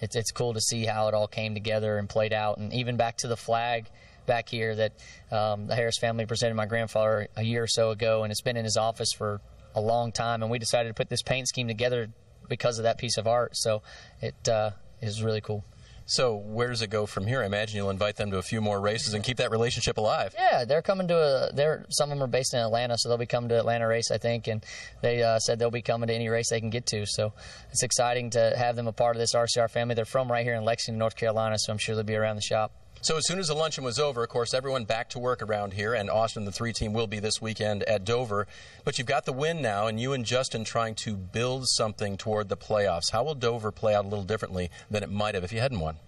[0.01, 2.59] it's it's cool to see how it all came together and played out.
[2.59, 3.91] And even back to the flag
[4.27, 4.93] back here that
[5.31, 8.57] um, the Harris family presented my grandfather a year or so ago, and it's been
[8.57, 9.41] in his office for
[9.75, 10.43] a long time.
[10.43, 12.09] And we decided to put this paint scheme together
[12.49, 13.57] because of that piece of art.
[13.57, 13.83] So
[14.23, 15.65] it uh, is really cool.
[16.09, 17.43] So where does it go from here?
[17.43, 20.35] I imagine you'll invite them to a few more races and keep that relationship alive.
[20.39, 21.53] Yeah, they're coming to a.
[21.53, 24.13] They're some of them are based in Atlanta, so they'll be coming to Atlanta race,
[24.13, 24.65] I think, and
[25.03, 27.07] they uh, said they'll be coming to any race they can get to.
[27.07, 27.33] So
[27.73, 29.97] it's exciting to have them a part of this RCR family.
[29.97, 32.43] They're from right here in Lexington, North Carolina, so I'm sure they'll be around the
[32.43, 32.71] shop.
[33.07, 35.75] So as soon as the luncheon was over, of course, everyone back to work around
[35.75, 38.49] here, and Austin, the three team, will be this weekend at Dover.
[38.83, 42.49] But you've got the win now, and you and Justin trying to build something toward
[42.49, 43.13] the playoffs.
[43.13, 45.79] How will Dover play out a little differently than it might have if you hadn't
[45.79, 45.99] won?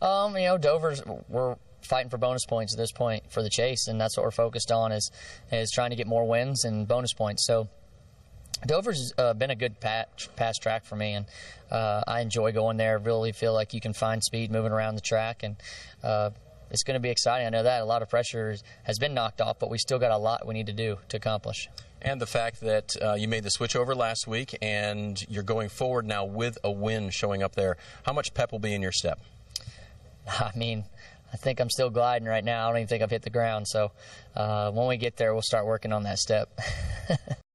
[0.00, 3.86] Um, you know, Dover's we're fighting for bonus points at this point for the chase,
[3.86, 5.10] and that's what we're focused on is
[5.52, 7.46] is trying to get more wins and bonus points.
[7.46, 7.68] So.
[8.66, 11.26] Dover's uh, been a good pat, pass track for me, and
[11.70, 12.98] uh, I enjoy going there.
[12.98, 15.56] Really feel like you can find speed moving around the track, and
[16.02, 16.30] uh,
[16.70, 17.46] it's going to be exciting.
[17.46, 20.10] I know that a lot of pressure has been knocked off, but we still got
[20.10, 21.68] a lot we need to do to accomplish.
[22.00, 25.68] And the fact that uh, you made the switch over last week, and you're going
[25.68, 27.76] forward now with a win showing up there.
[28.04, 29.20] How much pep will be in your step?
[30.28, 30.84] I mean,
[31.32, 32.66] I think I'm still gliding right now.
[32.66, 33.66] I don't even think I've hit the ground.
[33.68, 33.92] So
[34.36, 36.48] uh, when we get there, we'll start working on that step.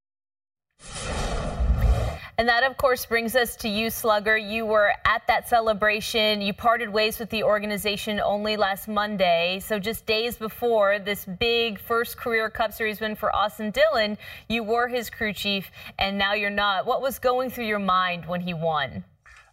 [2.40, 4.36] And that, of course, brings us to you, Slugger.
[4.36, 6.42] You were at that celebration.
[6.42, 9.60] You parted ways with the organization only last Monday.
[9.64, 14.18] So, just days before this big first career Cup Series win for Austin Dillon,
[14.50, 15.70] you were his crew chief,
[16.00, 16.88] and now you're not.
[16.88, 19.04] What was going through your mind when he won?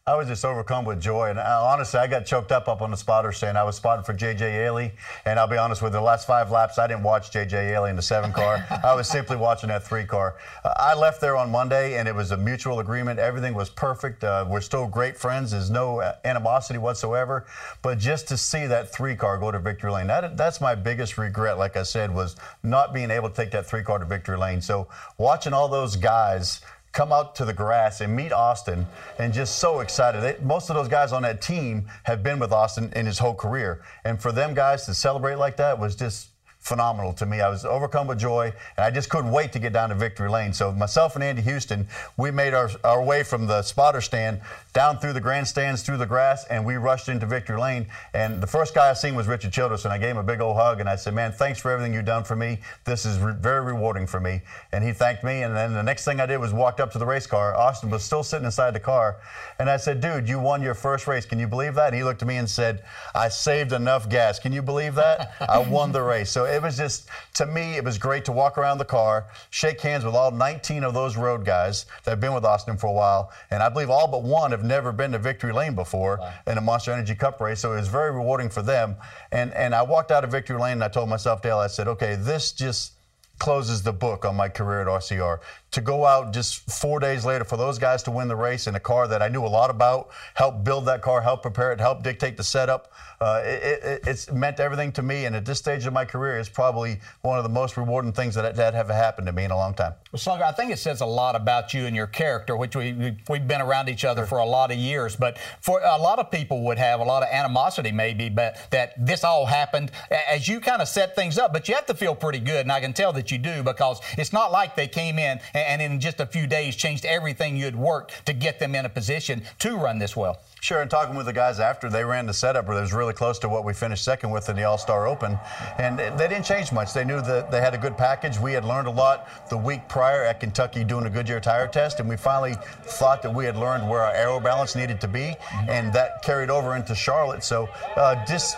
[0.06, 1.28] I was just overcome with joy.
[1.28, 3.58] And uh, honestly, I got choked up up on the spotter stand.
[3.58, 4.50] I was spotting for J.J.
[4.50, 4.92] Yeley.
[5.26, 7.68] And I'll be honest with you, the last five laps, I didn't watch J.J.
[7.68, 8.64] Yeley in the seven car.
[8.84, 10.36] I was simply watching that three car.
[10.64, 13.20] Uh, I left there on Monday, and it was a mutual agreement.
[13.20, 14.24] Everything was perfect.
[14.24, 15.50] Uh, we're still great friends.
[15.50, 17.44] There's no uh, animosity whatsoever.
[17.82, 21.18] But just to see that three car go to victory lane, that, that's my biggest
[21.18, 24.38] regret, like I said, was not being able to take that three car to victory
[24.38, 24.62] lane.
[24.62, 28.86] So watching all those guys come out to the grass and meet Austin
[29.18, 30.22] and just so excited.
[30.22, 33.34] They, most of those guys on that team have been with Austin in his whole
[33.34, 33.82] career.
[34.04, 36.29] And for them guys to celebrate like that was just
[36.70, 37.40] phenomenal to me.
[37.40, 40.30] I was overcome with joy, and I just couldn't wait to get down to victory
[40.30, 40.52] lane.
[40.52, 44.40] So myself and Andy Houston, we made our, our way from the spotter stand
[44.72, 47.88] down through the grandstands, through the grass, and we rushed into victory lane.
[48.14, 50.40] And the first guy I seen was Richard Childress, and I gave him a big
[50.40, 52.60] old hug, and I said, man, thanks for everything you've done for me.
[52.84, 54.42] This is re- very rewarding for me.
[54.70, 56.98] And he thanked me, and then the next thing I did was walked up to
[56.98, 57.56] the race car.
[57.56, 59.16] Austin was still sitting inside the car,
[59.58, 61.26] and I said, dude, you won your first race.
[61.26, 61.88] Can you believe that?
[61.88, 64.38] And he looked at me and said, I saved enough gas.
[64.38, 65.34] Can you believe that?
[65.40, 66.30] I won the race.
[66.30, 69.80] So it was just, to me, it was great to walk around the car, shake
[69.80, 72.92] hands with all 19 of those road guys that have been with Austin for a
[72.92, 73.32] while.
[73.50, 76.32] And I believe all but one have never been to victory lane before wow.
[76.46, 77.60] in a Monster Energy Cup race.
[77.60, 78.96] So it was very rewarding for them.
[79.32, 81.88] And, and I walked out of victory lane and I told myself, Dale, I said,
[81.88, 82.92] okay, this just
[83.40, 85.40] closes the book on my career at RCR.
[85.72, 88.74] To go out just four days later for those guys to win the race in
[88.74, 91.78] a car that I knew a lot about, help build that car, help prepare it,
[91.78, 92.92] help dictate the setup.
[93.20, 96.38] Uh, it, it, it's meant everything to me, and at this stage of my career,
[96.38, 99.50] it's probably one of the most rewarding things that, that have happened to me in
[99.50, 99.92] a long time.
[100.10, 103.16] Well, Slugger, I think it says a lot about you and your character, which we,
[103.28, 105.16] we've been around each other for a lot of years.
[105.16, 108.94] But for a lot of people would have a lot of animosity, maybe, but that
[108.96, 109.92] this all happened
[110.28, 111.52] as you kind of set things up.
[111.52, 114.00] But you have to feel pretty good, and I can tell that you do because
[114.16, 117.64] it's not like they came in and in just a few days changed everything you
[117.64, 120.40] had worked to get them in a position to run this well.
[120.60, 123.14] Sure, and talking with the guys after, they ran the setup where it was really
[123.14, 125.38] close to what we finished second with in the All Star Open.
[125.78, 126.92] And they didn't change much.
[126.92, 128.38] They knew that they had a good package.
[128.38, 132.00] We had learned a lot the week prior at Kentucky doing a Goodyear tire test,
[132.00, 135.34] and we finally thought that we had learned where our aero balance needed to be,
[135.68, 137.42] and that carried over into Charlotte.
[137.42, 138.56] So uh, just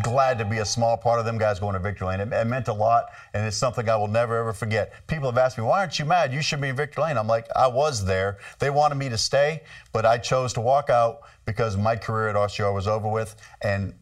[0.00, 2.20] glad to be a small part of them guys going to victory lane.
[2.20, 5.06] It, it, meant a lot, and it's something I will never ever forget.
[5.06, 6.32] People have asked me, "Why aren't you mad?
[6.32, 8.38] You should be in victory lane." I'm like, I was there.
[8.58, 12.36] They wanted me to stay, but I chose to walk out because my career at
[12.36, 13.94] RCR was over with, and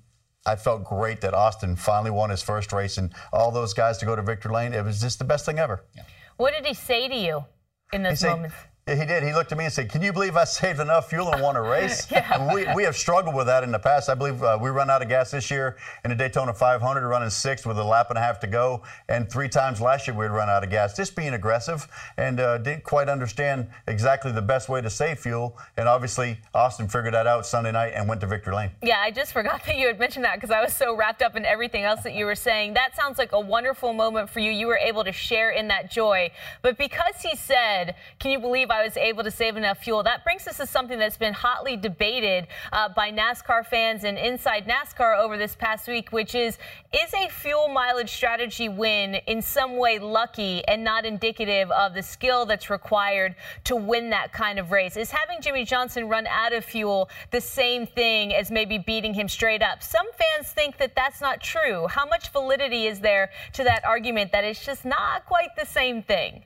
[0.47, 4.07] I felt great that Austin finally won his first race, and all those guys to
[4.07, 4.73] go to victory lane.
[4.73, 5.85] It was just the best thing ever.
[5.97, 6.03] Yeah.
[6.37, 7.45] What did he say to you
[7.93, 8.55] in those moments?
[8.87, 9.23] Yeah, he did.
[9.23, 11.57] He looked at me and said, "Can you believe I saved enough fuel and won
[11.57, 12.53] a race?" yeah.
[12.53, 14.11] we, we have struggled with that in the past.
[14.11, 17.31] I believe uh, we run out of gas this year in the Daytona 500, running
[17.31, 20.27] sixth with a lap and a half to go, and three times last year we'd
[20.27, 20.95] run out of gas.
[20.95, 25.57] Just being aggressive and uh, didn't quite understand exactly the best way to save fuel.
[25.79, 28.71] And obviously, Austin figured that out Sunday night and went to victory lane.
[28.83, 31.37] Yeah, I just forgot that you had mentioned that because I was so wrapped up
[31.37, 32.75] in everything else that you were saying.
[32.75, 34.51] That sounds like a wonderful moment for you.
[34.51, 38.71] You were able to share in that joy, but because he said, "Can you believe
[38.75, 40.03] I was able to save?" enough fuel.
[40.03, 44.67] That brings us to something that's been hotly debated uh, by NASCAR fans and inside
[44.67, 46.59] NASCAR over this past week, which is
[46.93, 52.03] is a fuel mileage strategy win in some way lucky and not indicative of the
[52.03, 53.35] skill that's required
[53.65, 54.97] to win that kind of race?
[54.97, 59.29] Is having Jimmie Johnson run out of fuel the same thing as maybe beating him
[59.29, 59.83] straight up?
[59.83, 61.87] Some fans think that that's not true.
[61.89, 66.03] How much validity is there to that argument that it's just not quite the same
[66.03, 66.45] thing?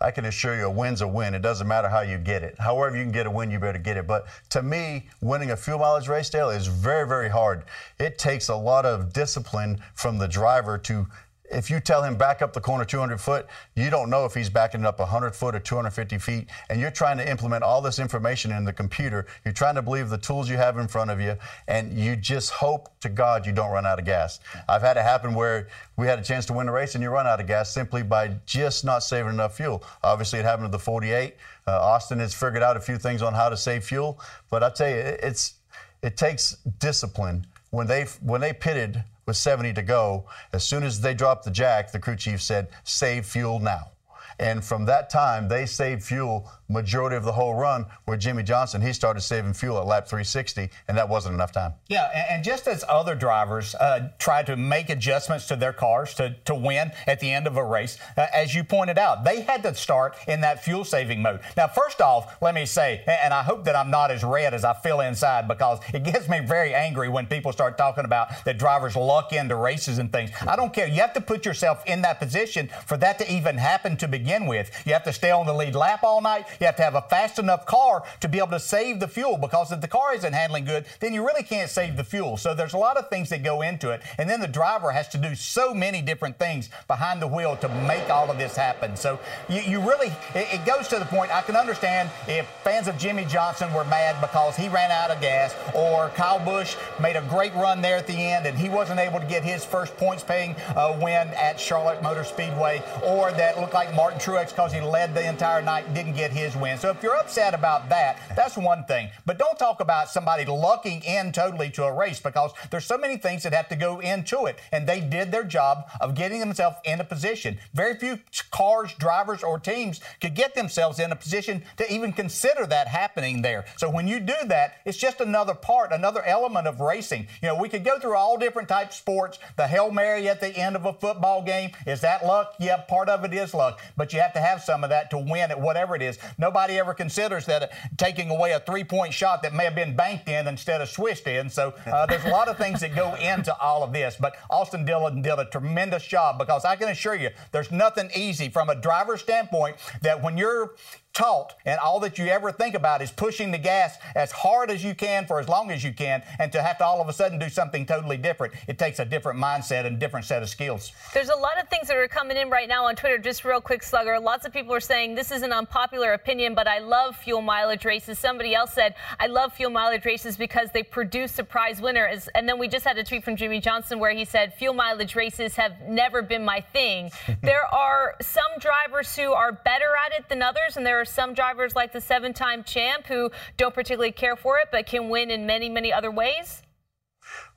[0.00, 1.34] I can assure you a win's a win.
[1.34, 2.56] It doesn't matter how you get it.
[2.58, 4.06] However, you can get a win, you better get it.
[4.06, 7.64] But to me, winning a fuel mileage race, Dale, is very, very hard.
[7.98, 11.06] It takes a lot of discipline from the driver to
[11.50, 14.48] if you tell him back up the corner 200 foot, you don't know if he's
[14.48, 16.48] backing up 100 foot or 250 feet.
[16.70, 19.26] And you're trying to implement all this information in the computer.
[19.44, 21.36] You're trying to believe the tools you have in front of you,
[21.68, 24.40] and you just hope to God you don't run out of gas.
[24.68, 27.10] I've had it happen where we had a chance to win a race and you
[27.10, 29.84] run out of gas simply by just not saving enough fuel.
[30.02, 31.36] Obviously, it happened to the 48.
[31.66, 34.70] Uh, Austin has figured out a few things on how to save fuel, but I
[34.70, 35.54] tell you, it's
[36.02, 37.46] it takes discipline.
[37.70, 40.26] When they when they pitted with 70 to go.
[40.52, 43.92] As soon as they dropped the jack, the crew chief said, save fuel now.
[44.38, 47.86] And from that time, they saved fuel majority of the whole run.
[48.04, 51.74] Where Jimmie Johnson, he started saving fuel at lap 360, and that wasn't enough time.
[51.88, 56.14] Yeah, and, and just as other drivers uh, try to make adjustments to their cars
[56.14, 59.42] to, to win at the end of a race, uh, as you pointed out, they
[59.42, 61.40] had to start in that fuel saving mode.
[61.56, 64.64] Now, first off, let me say, and I hope that I'm not as red as
[64.64, 68.58] I feel inside because it gets me very angry when people start talking about that
[68.58, 70.30] drivers luck into races and things.
[70.46, 70.86] I don't care.
[70.86, 74.46] You have to put yourself in that position for that to even happen to begin
[74.46, 74.70] with.
[74.86, 76.46] You have to stay on the lead lap all night.
[76.60, 79.38] You have to have a fast enough car to be able to save the fuel
[79.38, 82.36] because if the car isn't handling good, then you really can't save the fuel.
[82.36, 84.02] So there's a lot of things that go into it.
[84.18, 87.68] And then the driver has to do so many different things behind the wheel to
[87.86, 88.96] make all of this happen.
[88.96, 92.88] So you, you really, it, it goes to the point, I can understand if fans
[92.88, 97.16] of Jimmie Johnson were mad because he ran out of gas or Kyle Busch made
[97.16, 99.96] a great run there at the end and he wasn't able to get his first
[99.96, 104.72] points paying uh, win at Charlotte Motor Speedway or that looked like Martin Truex because
[104.72, 106.78] he led the entire night didn't get his win.
[106.78, 109.08] So if you're upset about that, that's one thing.
[109.24, 113.16] But don't talk about somebody lucking in totally to a race because there's so many
[113.16, 114.58] things that have to go into it.
[114.72, 117.58] And they did their job of getting themselves in a position.
[117.72, 118.18] Very few
[118.50, 123.42] cars, drivers, or teams could get themselves in a position to even consider that happening
[123.42, 123.64] there.
[123.76, 127.26] So when you do that, it's just another part, another element of racing.
[127.42, 129.38] You know, we could go through all different types of sports.
[129.56, 132.54] The Hail Mary at the end of a football game, is that luck?
[132.58, 133.80] Yeah, part of it is luck.
[133.96, 136.18] But you have to have some of that to win at whatever it is.
[136.38, 140.28] Nobody ever considers that taking away a three point shot that may have been banked
[140.28, 141.48] in instead of swished in.
[141.48, 144.16] So uh, there's a lot of things that go into all of this.
[144.18, 148.48] But Austin Dillon did a tremendous job because I can assure you there's nothing easy
[148.48, 150.74] from a driver's standpoint that when you're
[151.14, 154.82] taught and all that you ever think about is pushing the gas as hard as
[154.84, 157.12] you can for as long as you can and to have to all of a
[157.12, 158.52] sudden do something totally different.
[158.66, 160.92] It takes a different mindset and different set of skills.
[161.14, 163.60] There's a lot of things that are coming in right now on twitter just real
[163.60, 164.18] quick slugger.
[164.18, 167.84] Lots of people are saying this is an unpopular opinion but i love fuel mileage
[167.84, 168.18] races.
[168.18, 172.58] Somebody else said i love fuel mileage races because they produce surprise winners and then
[172.58, 175.80] we just had a tweet from jimmie johnson where he said fuel mileage races have
[175.86, 177.10] never been my thing.
[177.44, 181.34] There are some drivers who are better at it than others and there are some
[181.34, 185.30] drivers like the seven time champ who don't particularly care for it but can win
[185.30, 186.62] in many, many other ways?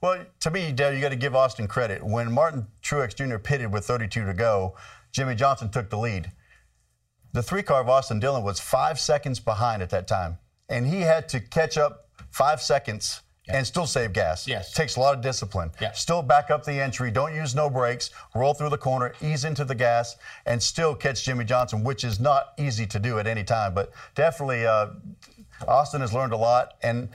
[0.01, 2.03] Well, to me, Dale, you got to give Austin credit.
[2.03, 3.37] When Martin Truex Jr.
[3.37, 4.75] pitted with 32 to go,
[5.11, 6.31] Jimmie Johnson took the lead.
[7.33, 10.37] The three car of Austin Dillon was five seconds behind at that time,
[10.69, 14.47] and he had to catch up five seconds and still save gas.
[14.47, 14.73] Yes.
[14.73, 15.71] Takes a lot of discipline.
[15.81, 15.91] Yeah.
[15.91, 19.65] Still back up the entry, don't use no brakes, roll through the corner, ease into
[19.65, 23.43] the gas, and still catch Jimmie Johnson, which is not easy to do at any
[23.43, 23.73] time.
[23.73, 24.87] But definitely, uh,
[25.67, 26.75] Austin has learned a lot.
[26.83, 27.09] And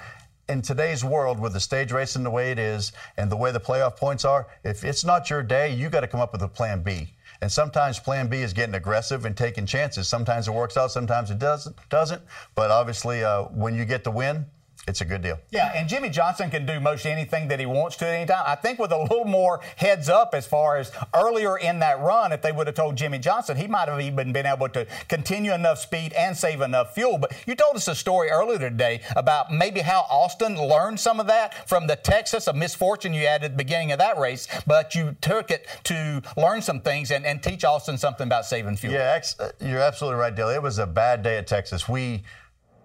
[0.49, 3.61] in today's world, with the stage racing the way it is and the way the
[3.61, 6.49] playoff points are, if it's not your day, you got to come up with a
[6.49, 7.15] plan B.
[7.41, 10.07] And sometimes plan B is getting aggressive and taking chances.
[10.07, 11.77] Sometimes it works out, sometimes it doesn't.
[11.89, 12.23] doesn't.
[12.55, 14.47] But obviously, uh, when you get the win,
[14.89, 15.39] it's a good deal.
[15.51, 18.43] Yeah, and Jimmie Johnson can do most anything that he wants to at any time.
[18.45, 22.33] I think with a little more heads up as far as earlier in that run,
[22.33, 25.53] if they would have told Jimmie Johnson, he might have even been able to continue
[25.53, 27.17] enough speed and save enough fuel.
[27.19, 31.29] But you told us a story earlier today about maybe how Austin learned some of
[31.29, 34.97] that from the Texas, a misfortune you had at the beginning of that race, but
[34.97, 38.95] you took it to learn some things and, and teach Austin something about saving fuel.
[38.95, 40.49] Yeah, ex- uh, you're absolutely right, Dale.
[40.49, 41.89] It was a bad day at Texas.
[41.89, 42.25] We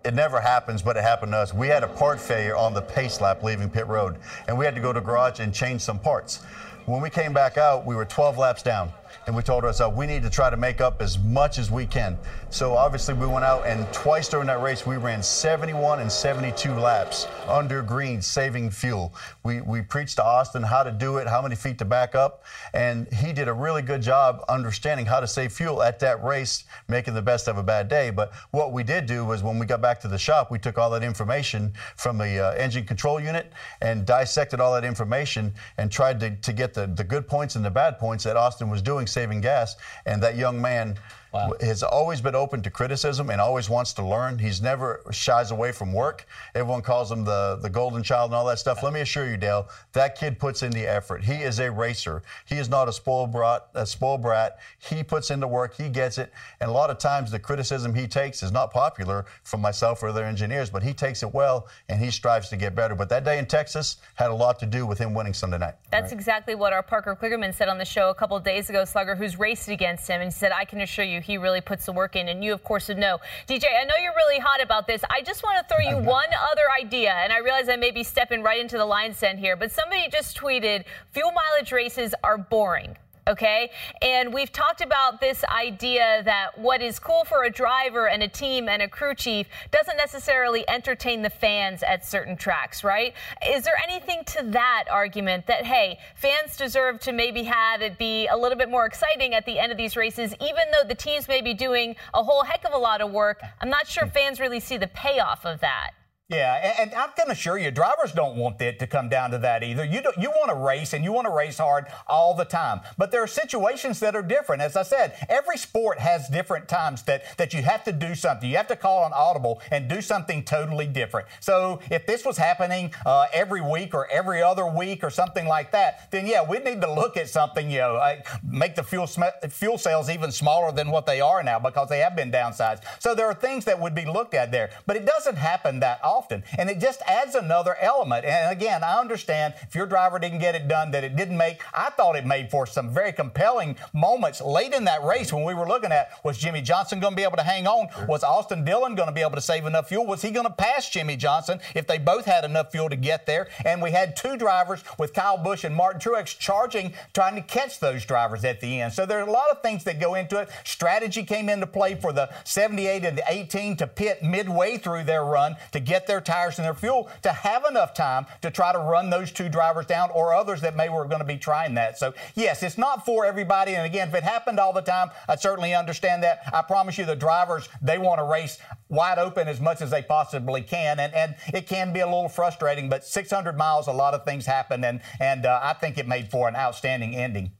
[0.03, 1.53] it never happens, but it happened to us.
[1.53, 4.75] We had a part failure on the pace lap leaving pit road, and we had
[4.75, 6.37] to go to garage and change some parts.
[6.85, 8.91] When we came back out, we were 12 laps down
[9.25, 11.85] and we told ourselves we need to try to make up as much as we
[11.85, 12.17] can.
[12.49, 16.73] So obviously we went out and twice during that race we ran 71 and 72
[16.73, 19.13] laps under green, saving fuel.
[19.43, 22.43] We we preached to Austin how to do it, how many feet to back up,
[22.73, 26.65] and he did a really good job understanding how to save fuel at that race,
[26.87, 28.09] making the best of a bad day.
[28.09, 30.77] But what we did do was when we got back to the shop, we took
[30.77, 33.51] all that information from the uh, engine control unit
[33.81, 37.65] and dissected all that information and tried to, to get the, the good points and
[37.65, 39.75] the bad points that Austin was doing saving gas.
[40.05, 40.97] And that young man
[41.37, 41.53] wow.
[41.61, 44.39] has always been open to criticism and always wants to learn.
[44.39, 46.25] He's never shies away from work.
[46.55, 48.83] Everyone calls him the, the golden child and all that stuff.
[48.83, 51.23] Let me assure you, Dale, that kid puts in the effort.
[51.23, 52.23] He is a racer.
[52.45, 53.67] He is not a spoiled brat.
[53.75, 54.59] A spoiled brat.
[54.79, 55.75] He puts in the work.
[55.75, 56.31] He gets it.
[56.59, 60.09] And a lot of times the criticism he takes is not popular from myself or
[60.09, 62.95] other engineers, but he takes it well and he strives to get better.
[62.95, 65.75] But that day in Texas had a lot to do with him winning Sunday night.
[65.91, 66.13] That's right.
[66.13, 69.37] exactly what our Parker Kligerman said on the show a couple days ago, Slugger, who's
[69.37, 72.15] raced against him, and he said, I can assure you he really puts the work
[72.15, 72.29] in.
[72.29, 73.19] And you, of course, would know.
[73.47, 75.03] DJ, I know you're really hot about this.
[75.09, 78.03] I just want to throw you one other idea, and I realize I may be
[78.03, 82.37] stepping right into the lion's den here, but somebody just tweeted fuel mileage races are
[82.37, 82.97] boring.
[83.27, 83.69] Okay?
[84.01, 88.27] And we've talked about this idea that what is cool for a driver and a
[88.27, 93.13] team and a crew chief doesn't necessarily entertain the fans at certain tracks, right?
[93.47, 98.27] Is there anything to that argument that, hey, fans deserve to maybe have it be
[98.27, 101.27] a little bit more exciting at the end of these races, even though the teams
[101.27, 103.41] may be doing a whole heck of a lot of work?
[103.61, 105.91] I'm not sure fans really see the payoff of that.
[106.29, 109.63] Yeah, and, I can assure you, drivers don't want it to come down to that
[109.63, 109.85] either.
[109.85, 113.11] You you want to race and you want to race hard all the time, but
[113.11, 114.61] there are situations that are different.
[114.61, 118.49] As I said, every sport has different times that that you have to do something.
[118.49, 121.29] You have to call an audible and do something totally different.
[121.39, 125.71] So if this was happening uh, every week or every other week or something like
[125.71, 127.71] that, then yeah, we need to look at something.
[127.71, 131.41] You know, uh, make the fuel sm- fuel cells even smaller than what they are
[131.41, 132.83] now because they have been downsized.
[132.99, 136.01] So there are things that would be looked at there, but it doesn't happen that
[136.03, 136.43] often often.
[136.57, 138.25] And it just adds another element.
[138.25, 141.61] And again, I understand if your driver didn't get it done, that it didn't make,
[141.73, 145.53] I thought it made for some very compelling moments late in that race when we
[145.53, 147.87] were looking at was Jimmie Johnson going to be able to hang on?
[148.07, 150.05] Was Austin Dillon going to be able to save enough fuel?
[150.05, 153.25] Was he going to pass Jimmie Johnson if they both had enough fuel to get
[153.25, 153.47] there?
[153.63, 157.79] And we had two drivers with Kyle Busch and Martin Truex charging, trying to catch
[157.79, 158.93] those drivers at the end.
[158.93, 160.49] So there are a lot of things that go into it.
[160.63, 165.23] Strategy came into play for the 78 and the 18 to pit midway through their
[165.23, 168.79] run to get their tires and their fuel to have enough time to try to
[168.79, 171.97] run those two drivers down or others that may were going to be trying that.
[171.97, 173.75] So, yes, it's not for everybody.
[173.75, 176.41] And again, if it happened all the time, I certainly understand that.
[176.53, 178.57] I promise you, the drivers, they want to race
[178.89, 180.99] wide open as much as they possibly can.
[180.99, 184.45] And, and it can be a little frustrating, but 600 miles, a lot of things
[184.45, 184.83] happen.
[184.83, 187.51] And, and uh, I think it made for an outstanding ending.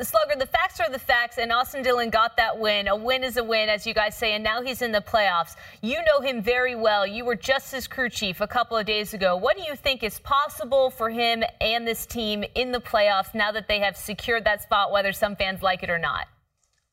[0.00, 2.88] Slugger, the facts are the facts, and Austin Dillon got that win.
[2.88, 5.56] A win is a win, as you guys say, and now he's in the playoffs.
[5.80, 7.06] You know him very well.
[7.06, 9.36] You were just his crew chief a couple of days ago.
[9.36, 13.52] What do you think is possible for him and this team in the playoffs now
[13.52, 16.26] that they have secured that spot, whether some fans like it or not?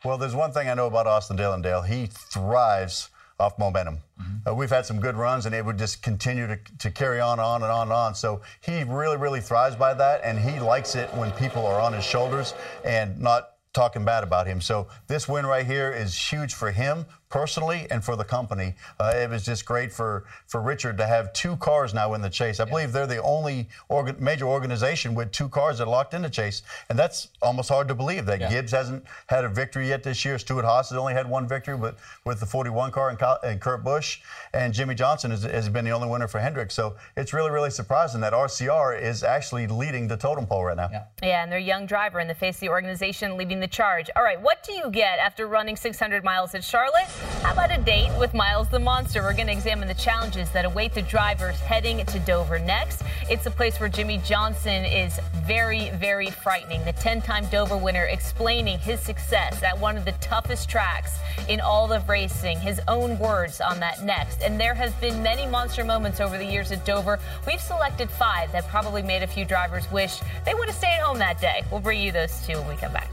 [0.06, 1.82] Well, there's one thing I know about Austin Dillon, Dale.
[1.82, 3.10] He thrives
[3.40, 4.00] off momentum.
[4.20, 4.50] Mm-hmm.
[4.50, 7.40] Uh, we've had some good runs, and it would just continue to, to carry on,
[7.40, 8.16] on, and on, and on.
[8.16, 11.94] So he really, really thrives by that, and he likes it when people are on
[11.94, 12.54] his shoulders
[12.84, 14.62] and not talking bad about him.
[14.62, 18.74] So this win right here is huge for him, personally and for the company.
[19.00, 22.30] Uh, it was just great for, for Richard to have two cars now in the
[22.30, 22.60] chase.
[22.60, 22.70] I yeah.
[22.70, 26.30] believe they're the only organ, major organization with two cars that are locked in the
[26.30, 26.64] chase.
[26.90, 28.50] And that's almost hard to believe that yeah.
[28.50, 30.40] Gibbs hasn't had a victory yet this year.
[30.40, 33.84] Stewart Haas has only had one victory but with the 41 car and, and Kurt
[33.84, 34.22] Busch.
[34.54, 36.72] And Jimmie Johnson has, has, been the only winner for Hendrick.
[36.72, 40.90] So it's really, really surprising that RCR is actually leading the totem pole right now.
[40.92, 44.10] Yeah, yeah and their young driver in the face of the organization leading the charge.
[44.16, 47.08] All right, what do you get after running 600 miles at Charlotte?
[47.42, 49.22] How about a date with Miles the Monster?
[49.22, 53.02] We're going to examine the challenges that await the drivers heading to Dover next.
[53.30, 56.84] It's a place where Jimmie Johnson is very, very frightening.
[56.86, 61.18] The 10 time Dover winner explaining his success at one of the toughest tracks
[61.48, 62.60] in all of racing.
[62.60, 64.42] His own words on that next.
[64.42, 67.20] And there has been many monster moments over the years at Dover.
[67.48, 71.18] We've selected five that probably made a few drivers wish they would have stayed home
[71.20, 71.64] that day.
[71.72, 73.10] We'll bring you those two when we come back.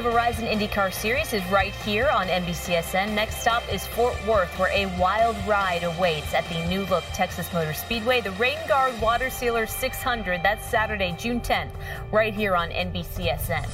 [0.00, 3.12] The Verizon IndyCar Series is right here on NBCSN.
[3.12, 7.52] Next stop is Fort Worth, where a wild ride awaits at the new look Texas
[7.52, 8.22] Motor Speedway.
[8.22, 10.42] The Rain Guard Water Sealer 600.
[10.42, 11.72] That's Saturday, June 10th,
[12.10, 13.68] right here on NBCSN.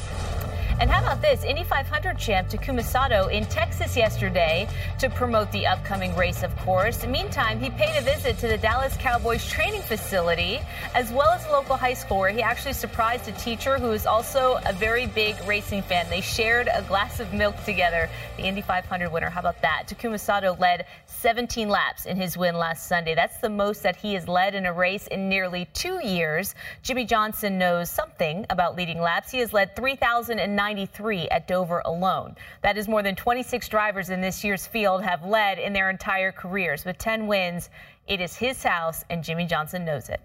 [0.79, 1.43] And how about this?
[1.43, 4.69] Indy 500 champ Takuma Sato in Texas yesterday
[4.99, 7.07] to promote the upcoming race, of course.
[7.07, 10.61] Meantime, he paid a visit to the Dallas Cowboys training facility
[10.95, 14.05] as well as a local high school where he actually surprised a teacher who is
[14.05, 16.11] also a very big racing fan.
[16.11, 18.11] They shared a glass of milk together.
[18.37, 19.85] The Indy 500 winner, how about that?
[19.87, 20.85] Takuma Sato led
[21.27, 23.13] 17 laps in his win last Sunday.
[23.13, 26.55] That's the most that he has led in a race in nearly two years.
[26.85, 29.33] Jimmie Johnson knows something about leading laps.
[29.33, 32.37] He has led 3,093 at Dover alone.
[32.63, 36.31] That is more than 26 drivers in this year's field have led in their entire
[36.31, 36.85] careers.
[36.85, 37.71] With 10 wins,
[38.07, 40.21] it is his house, and Jimmie Johnson knows it.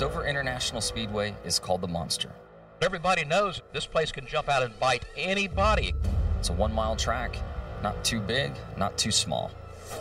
[0.00, 2.32] Dover International Speedway is called the Monster.
[2.82, 5.94] Everybody knows this place can jump out and bite anybody.
[6.40, 7.36] It's a one mile track,
[7.82, 9.50] not too big, not too small,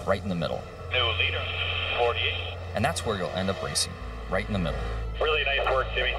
[0.06, 0.62] right in the middle.
[0.92, 1.42] New leader,
[1.98, 2.34] 48.
[2.76, 3.94] And that's where you'll end up racing,
[4.30, 4.80] right in the middle.
[5.20, 6.14] Really nice work, Jimmy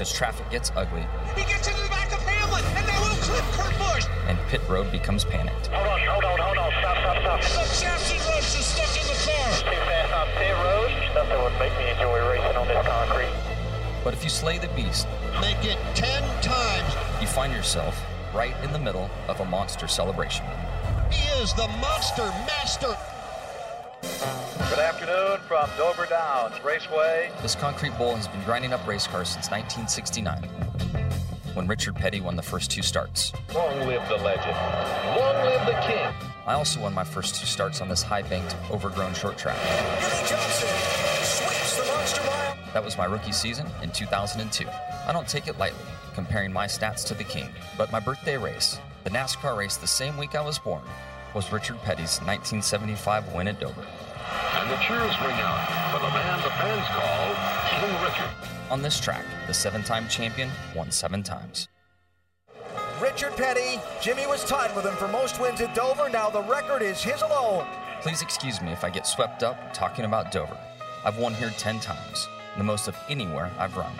[0.00, 1.04] because traffic gets ugly.
[1.36, 4.06] He gets into the back of Hamlin, and they will clip Kurt Busch.
[4.28, 5.66] And pit road becomes panicked.
[5.66, 6.72] Hold on, hold on, hold on.
[6.80, 7.40] Stop, stop, stop.
[7.42, 9.44] The Chassis Roach is stuck in the car.
[9.60, 10.88] Too fast on pit road.
[11.14, 13.28] Nothing would make me enjoy racing on this concrete.
[14.02, 15.06] But if you slay the beast,
[15.38, 18.02] make it 10 times, you find yourself
[18.32, 20.46] right in the middle of a monster celebration.
[21.40, 22.94] He is the monster master.
[24.68, 27.30] Good afternoon from Dover Downs Raceway.
[27.40, 30.42] This concrete bowl has been grinding up race cars since 1969,
[31.54, 33.32] when Richard Petty won the first two starts.
[33.54, 34.54] Long live the legend.
[35.16, 36.12] Long live the king.
[36.46, 39.56] I also won my first two starts on this high banked, overgrown short track.
[42.74, 44.66] That was my rookie season in 2002.
[45.06, 45.80] I don't take it lightly,
[46.14, 50.18] comparing my stats to the king, but my birthday race, the NASCAR race the same
[50.18, 50.82] week I was born,
[51.34, 53.86] was Richard Petty's 1975 win at Dover.
[54.54, 58.50] And the cheers ring out for the man the fans call King Richard.
[58.70, 61.68] On this track, the seven time champion won seven times.
[63.00, 66.08] Richard Petty, Jimmy was tied with him for most wins at Dover.
[66.08, 67.66] Now the record is his alone.
[68.02, 70.58] Please excuse me if I get swept up talking about Dover.
[71.04, 72.28] I've won here 10 times,
[72.58, 73.92] the most of anywhere I've run.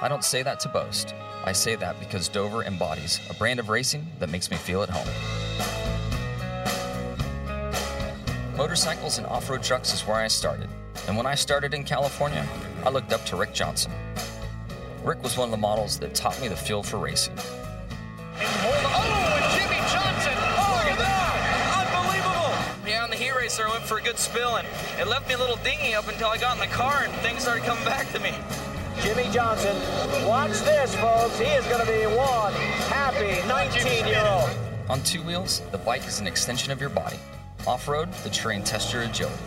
[0.00, 1.14] I don't say that to boast.
[1.44, 4.90] I say that because Dover embodies a brand of racing that makes me feel at
[4.90, 5.97] home.
[8.58, 10.68] Motorcycles and off road trucks is where I started.
[11.06, 12.44] And when I started in California,
[12.84, 13.92] I looked up to Rick Johnson.
[15.04, 17.34] Rick was one of the models that taught me the feel for racing.
[17.38, 20.32] Oh, and Jimmie Johnson.
[20.34, 21.86] Oh, look at that.
[21.86, 22.90] Unbelievable.
[22.90, 24.66] Yeah, on the heat racer, I went for a good spill, and
[24.98, 27.42] it left me a little dingy up until I got in the car, and things
[27.42, 28.34] started coming back to me.
[29.02, 29.76] Jimmie Johnson,
[30.26, 31.38] watch this, folks.
[31.38, 32.52] He is going to be one
[32.90, 34.50] happy 19 year old.
[34.90, 37.20] On two wheels, the bike is an extension of your body.
[37.66, 39.42] Off road, the terrain tests your agility.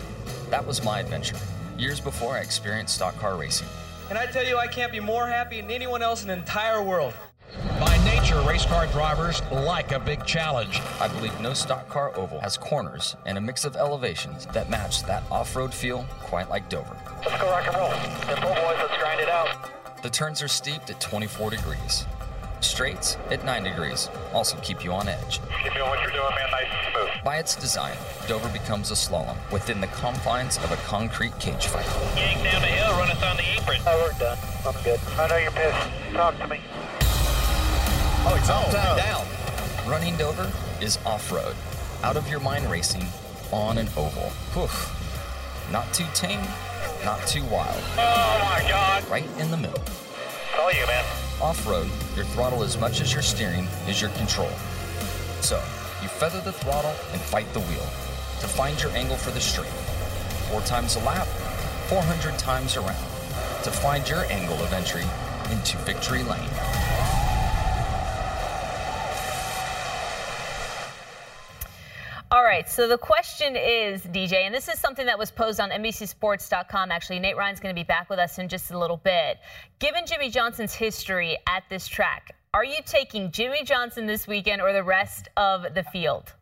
[0.50, 1.38] That was my adventure,
[1.78, 3.68] years before I experienced stock car racing.
[4.10, 6.84] And I tell you, I can't be more happy than anyone else in the entire
[6.84, 7.14] world.
[7.80, 10.80] By nature, race car drivers like a big challenge.
[11.00, 15.04] I believe no stock car oval has corners and a mix of elevations that match
[15.04, 16.96] that off road feel quite like Dover.
[17.26, 17.92] Let's go rock and roll.
[18.28, 19.70] Simple boys, let's grind it out.
[20.04, 22.06] The turns are steeped at 24 degrees.
[22.62, 25.40] Straights at 9 degrees also keep you on edge.
[25.64, 26.52] Keep doing what you're doing, man.
[26.52, 27.11] Nice and smooth.
[27.24, 27.96] By its design,
[28.28, 31.86] Dover becomes a slalom within the confines of a concrete cage fight.
[32.18, 33.80] Yank down the hill, run us on the apron.
[33.86, 34.38] Oh, we're done.
[34.66, 35.00] I'm good.
[35.20, 36.14] I know you're pissed.
[36.14, 36.60] Talk to me.
[38.24, 39.28] Oh, it's all Oh, down.
[39.88, 40.52] Running Dover
[40.82, 41.56] is off road,
[42.04, 43.06] out of your mind racing,
[43.52, 44.30] on an oval.
[44.56, 45.72] Whew.
[45.72, 46.42] Not too tame,
[47.06, 47.84] not too wild.
[48.00, 49.08] Oh, my God.
[49.10, 49.82] Right in the middle.
[49.84, 51.06] It's all you, man.
[51.40, 54.50] Off road, your throttle as much as your steering is your control.
[55.42, 55.81] So, you
[56.22, 57.82] feather the throttle and fight the wheel
[58.40, 59.66] to find your angle for the straight.
[60.52, 61.26] Four times a lap,
[61.88, 63.04] 400 times around
[63.64, 65.02] to find your angle of entry
[65.50, 66.48] into victory lane.
[72.30, 75.72] All right, so the question is, DJ, and this is something that was posed on
[75.72, 76.92] NBCSports.com.
[76.92, 79.40] Actually, Nate Ryan's going to be back with us in just a little bit.
[79.80, 84.74] Given Jimmie Johnson's history at this track, are you taking Jimmie Johnson this weekend or
[84.74, 86.34] the rest of the field?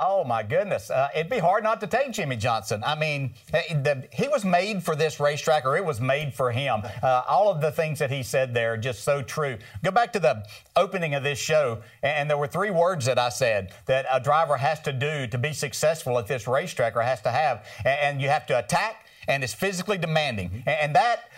[0.00, 0.90] Oh my goodness!
[0.90, 2.84] Uh, it'd be hard not to take Jimmie Johnson.
[2.86, 6.52] I mean, eh, the, he was made for this racetrack, or it was made for
[6.52, 6.82] him.
[7.02, 9.58] Uh, all of the things that he said there are just so true.
[9.82, 10.46] Go back to the
[10.76, 14.56] opening of this show, and there were three words that I said that a driver
[14.56, 18.28] has to do to be successful at this racetrack, or has to have, and you
[18.28, 21.28] have to attack, and it's physically demanding, and that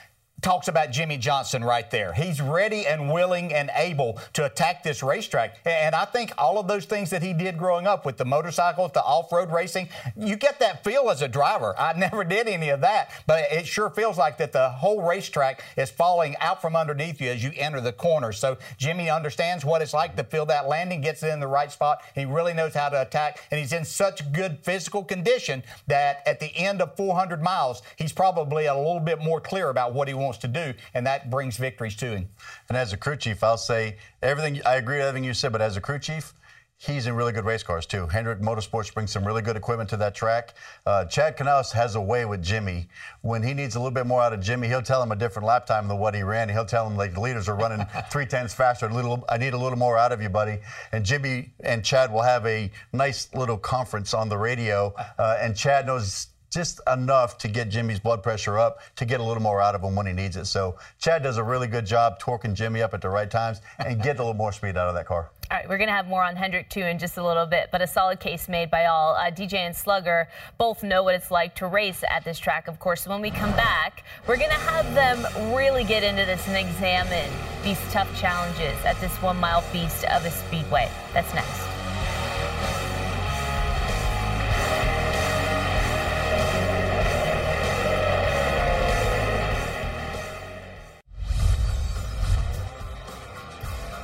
[0.43, 2.13] talks about Jimmie Johnson right there.
[2.13, 5.59] He's ready and willing and able to attack this racetrack.
[5.65, 8.93] And I think all of those things that he did growing up with the motorcycles,
[8.93, 11.75] the off road racing, you get that feel as a driver.
[11.79, 15.63] I never did any of that, but it sure feels like that the whole racetrack
[15.77, 18.33] is falling out from underneath you as you enter the corner.
[18.33, 21.71] So Jimmy understands what it's like to feel that landing, gets it in the right
[21.71, 22.03] spot.
[22.15, 26.41] He really knows how to attack, and he's in such good physical condition that at
[26.41, 30.15] the end of 400 miles, he's probably a little bit more clear about what he
[30.15, 32.29] wants to do, and that brings victories to him.
[32.69, 34.61] And as a crew chief, I'll say everything.
[34.65, 36.35] I agree with everything you said, but as a crew chief,
[36.81, 38.07] he's in really good race cars too.
[38.07, 40.55] Hendrick Motorsports brings some really good equipment to that track.
[40.87, 42.89] Uh, Chad Knaus has a way with Jimmy.
[43.21, 45.47] When he needs a little bit more out of Jimmy, he'll tell him a different
[45.47, 46.49] lap time than what he ran.
[46.49, 48.87] He'll tell him like the leaders are running three tenths faster.
[48.87, 50.59] A little, I need a little more out of you, buddy.
[50.93, 55.55] And Jimmy and Chad will have a nice little conference on the radio, uh, and
[55.55, 59.61] Chad knows just enough to get Jimmy's blood pressure up to get a little more
[59.61, 60.47] out of him when he needs it.
[60.47, 64.03] So Chad does a really good job torquing Jimmy up at the right times and
[64.03, 65.31] get a little more speed out of that car.
[65.51, 67.71] All right, we're going to have more on Hendrick too in just a little bit,
[67.73, 69.17] but a solid case made by all.
[69.17, 70.29] Uh, DJ and Slugger
[70.59, 73.07] both know what it's like to race at this track, of course.
[73.07, 77.31] When we come back, we're going to have them really get into this and examine
[77.65, 80.89] these tough challenges at this one mile beast of a speedway.
[81.13, 81.80] That's next.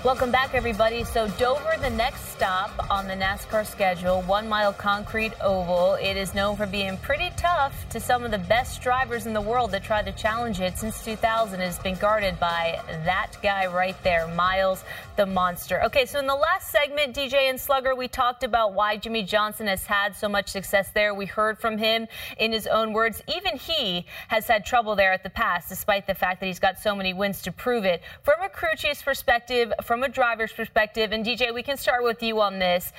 [0.07, 1.03] Welcome back, everybody.
[1.03, 5.95] So, Dover, the next stop on the NASCAR schedule, one mile concrete oval.
[5.95, 9.41] It is known for being pretty tough to some of the best drivers in the
[9.41, 11.61] world that try to challenge it since 2000.
[11.61, 14.85] It has been guarded by that guy right there, Miles
[15.17, 15.83] the Monster.
[15.87, 19.67] Okay, so in the last segment, DJ and Slugger, we talked about why Jimmie Johnson
[19.67, 21.15] has had so much success there.
[21.15, 22.07] We heard from him
[22.39, 23.23] in his own words.
[23.35, 26.79] Even he has had trouble there at the past, despite the fact that he's got
[26.79, 28.03] so many wins to prove it.
[28.23, 32.23] From a crew chief's perspective, from a driver's perspective, and DJ, we can start with
[32.23, 32.93] you on this.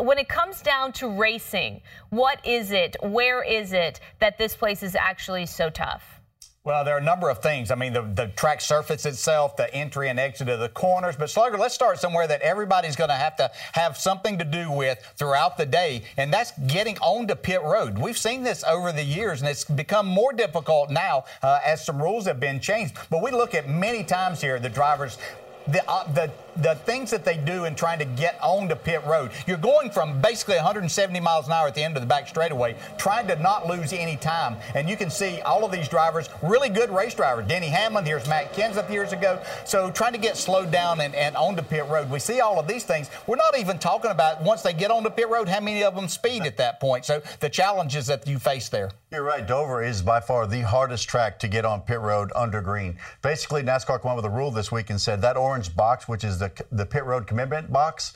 [0.00, 4.82] When it comes down to racing, what is it, where is it that this place
[4.82, 6.20] is actually so tough?
[6.64, 7.72] Well, there are a number of things.
[7.72, 11.16] I mean, the, the track surface itself, the entry and exit of the corners.
[11.16, 14.70] But Slugger, let's start somewhere that everybody's going to have to have something to do
[14.70, 17.98] with throughout the day, and that's getting onto pit road.
[17.98, 22.00] We've seen this over the years, and it's become more difficult now uh, as some
[22.00, 22.96] rules have been changed.
[23.10, 25.18] But we look at many times here the drivers
[25.66, 29.30] the, uh, the the things that they do in trying to get onto pit road.
[29.46, 32.76] You're going from basically 170 miles an hour at the end of the back straightaway,
[32.98, 34.56] trying to not lose any time.
[34.74, 37.46] And you can see all of these drivers, really good race drivers.
[37.46, 39.40] Denny Hamlin, here's Matt Kenseth years ago.
[39.64, 42.10] So trying to get slowed down and, and onto pit road.
[42.10, 43.10] We see all of these things.
[43.26, 46.08] We're not even talking about once they get onto pit road, how many of them
[46.08, 47.04] speed at that point.
[47.04, 48.90] So the challenges that you face there.
[49.10, 49.46] You're right.
[49.46, 52.96] Dover is by far the hardest track to get on pit road under green.
[53.20, 56.24] Basically, NASCAR came up with a rule this week and said that orange box, which
[56.24, 58.12] is the the pit road commitment box.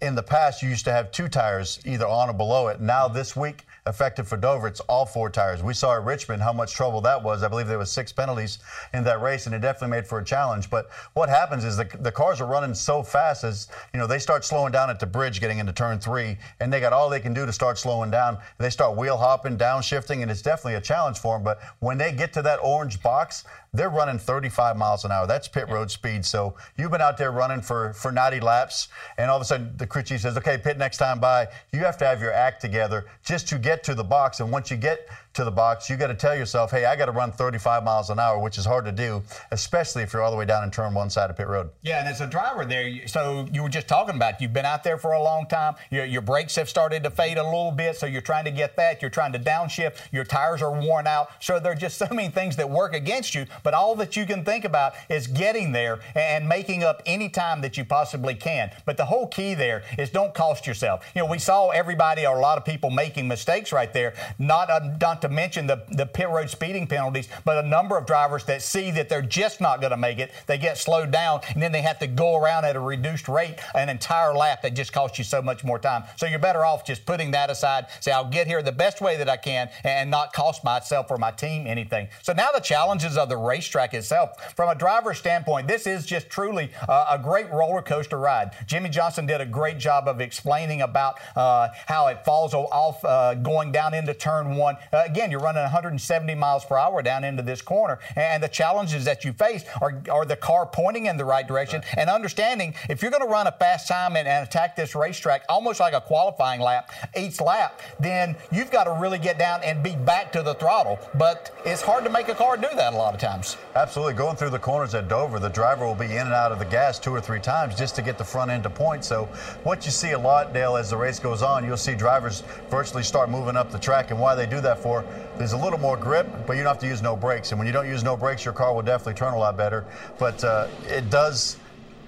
[0.00, 2.80] In the past, you used to have two tires either on or below it.
[2.80, 5.62] Now, this week, effective for Dover, it's all four tires.
[5.62, 7.44] We saw at Richmond how much trouble that was.
[7.44, 8.58] I believe there was six penalties
[8.92, 10.68] in that race, and it definitely made for a challenge.
[10.68, 14.18] But what happens is the, the cars are running so fast as, you know, they
[14.18, 17.20] start slowing down at the bridge getting into turn three, and they got all they
[17.20, 18.36] can do to start slowing down.
[18.58, 21.44] They start wheel hopping, downshifting, and it's definitely a challenge for them.
[21.44, 25.26] But when they get to that orange box, they're running 35 miles an hour.
[25.26, 26.24] That's pit road speed.
[26.24, 28.88] So you've been out there running for, for 90 laps,
[29.18, 31.48] and all of a sudden the crew chief says, okay, pit next time by.
[31.72, 34.40] You have to have your act together just to get to the box.
[34.40, 37.06] And once you get to the box, you got to tell yourself, hey, I got
[37.06, 40.30] to run 35 miles an hour, which is hard to do, especially if you're all
[40.30, 41.70] the way down in turn one side of pit road.
[41.82, 44.82] Yeah, and as a driver there, so you were just talking about, you've been out
[44.82, 45.74] there for a long time.
[45.90, 48.76] Your, your brakes have started to fade a little bit, so you're trying to get
[48.76, 49.00] that.
[49.00, 50.12] You're trying to downshift.
[50.12, 51.28] Your tires are worn out.
[51.40, 54.26] So there are just so many things that work against you, but all that you
[54.26, 58.70] can think about is getting there and making up any time that you possibly can.
[58.84, 61.04] But the whole key there is don't cost yourself.
[61.14, 64.70] You know, we saw everybody or a lot of people making mistakes right there, not,
[64.70, 68.06] uh, not to to mention the, the pit road speeding penalties, but a number of
[68.06, 71.40] drivers that see that they're just not going to make it, they get slowed down,
[71.52, 74.74] and then they have to go around at a reduced rate an entire lap that
[74.74, 76.04] just costs you so much more time.
[76.16, 79.16] So you're better off just putting that aside, say, I'll get here the best way
[79.16, 82.08] that I can and not cost myself or my team anything.
[82.22, 84.54] So now the challenges of the racetrack itself.
[84.54, 88.52] From a driver's standpoint, this is just truly uh, a great roller coaster ride.
[88.66, 93.34] Jimmie Johnson did a great job of explaining about uh, how it falls off uh,
[93.34, 94.76] going down into turn one.
[95.08, 99.24] Again, you're running 170 miles per hour down into this corner, and the challenges that
[99.24, 101.94] you face are, are the car pointing in the right direction right.
[101.96, 105.44] and understanding if you're going to run a fast time and, and attack this racetrack
[105.48, 109.82] almost like a qualifying lap, each lap, then you've got to really get down and
[109.82, 110.98] be back to the throttle.
[111.14, 113.56] But it's hard to make a car do that a lot of times.
[113.74, 114.12] Absolutely.
[114.12, 116.66] Going through the corners at Dover, the driver will be in and out of the
[116.66, 119.04] gas two or three times just to get the front end to point.
[119.04, 119.24] So
[119.64, 123.02] what you see a lot, Dale, as the race goes on, you'll see drivers virtually
[123.02, 124.10] start moving up the track.
[124.10, 124.97] And why they do that for,
[125.36, 127.50] there's a little more grip, but you don't have to use no brakes.
[127.52, 129.84] And when you don't use no brakes, your car will definitely turn a lot better.
[130.18, 131.56] But uh, it does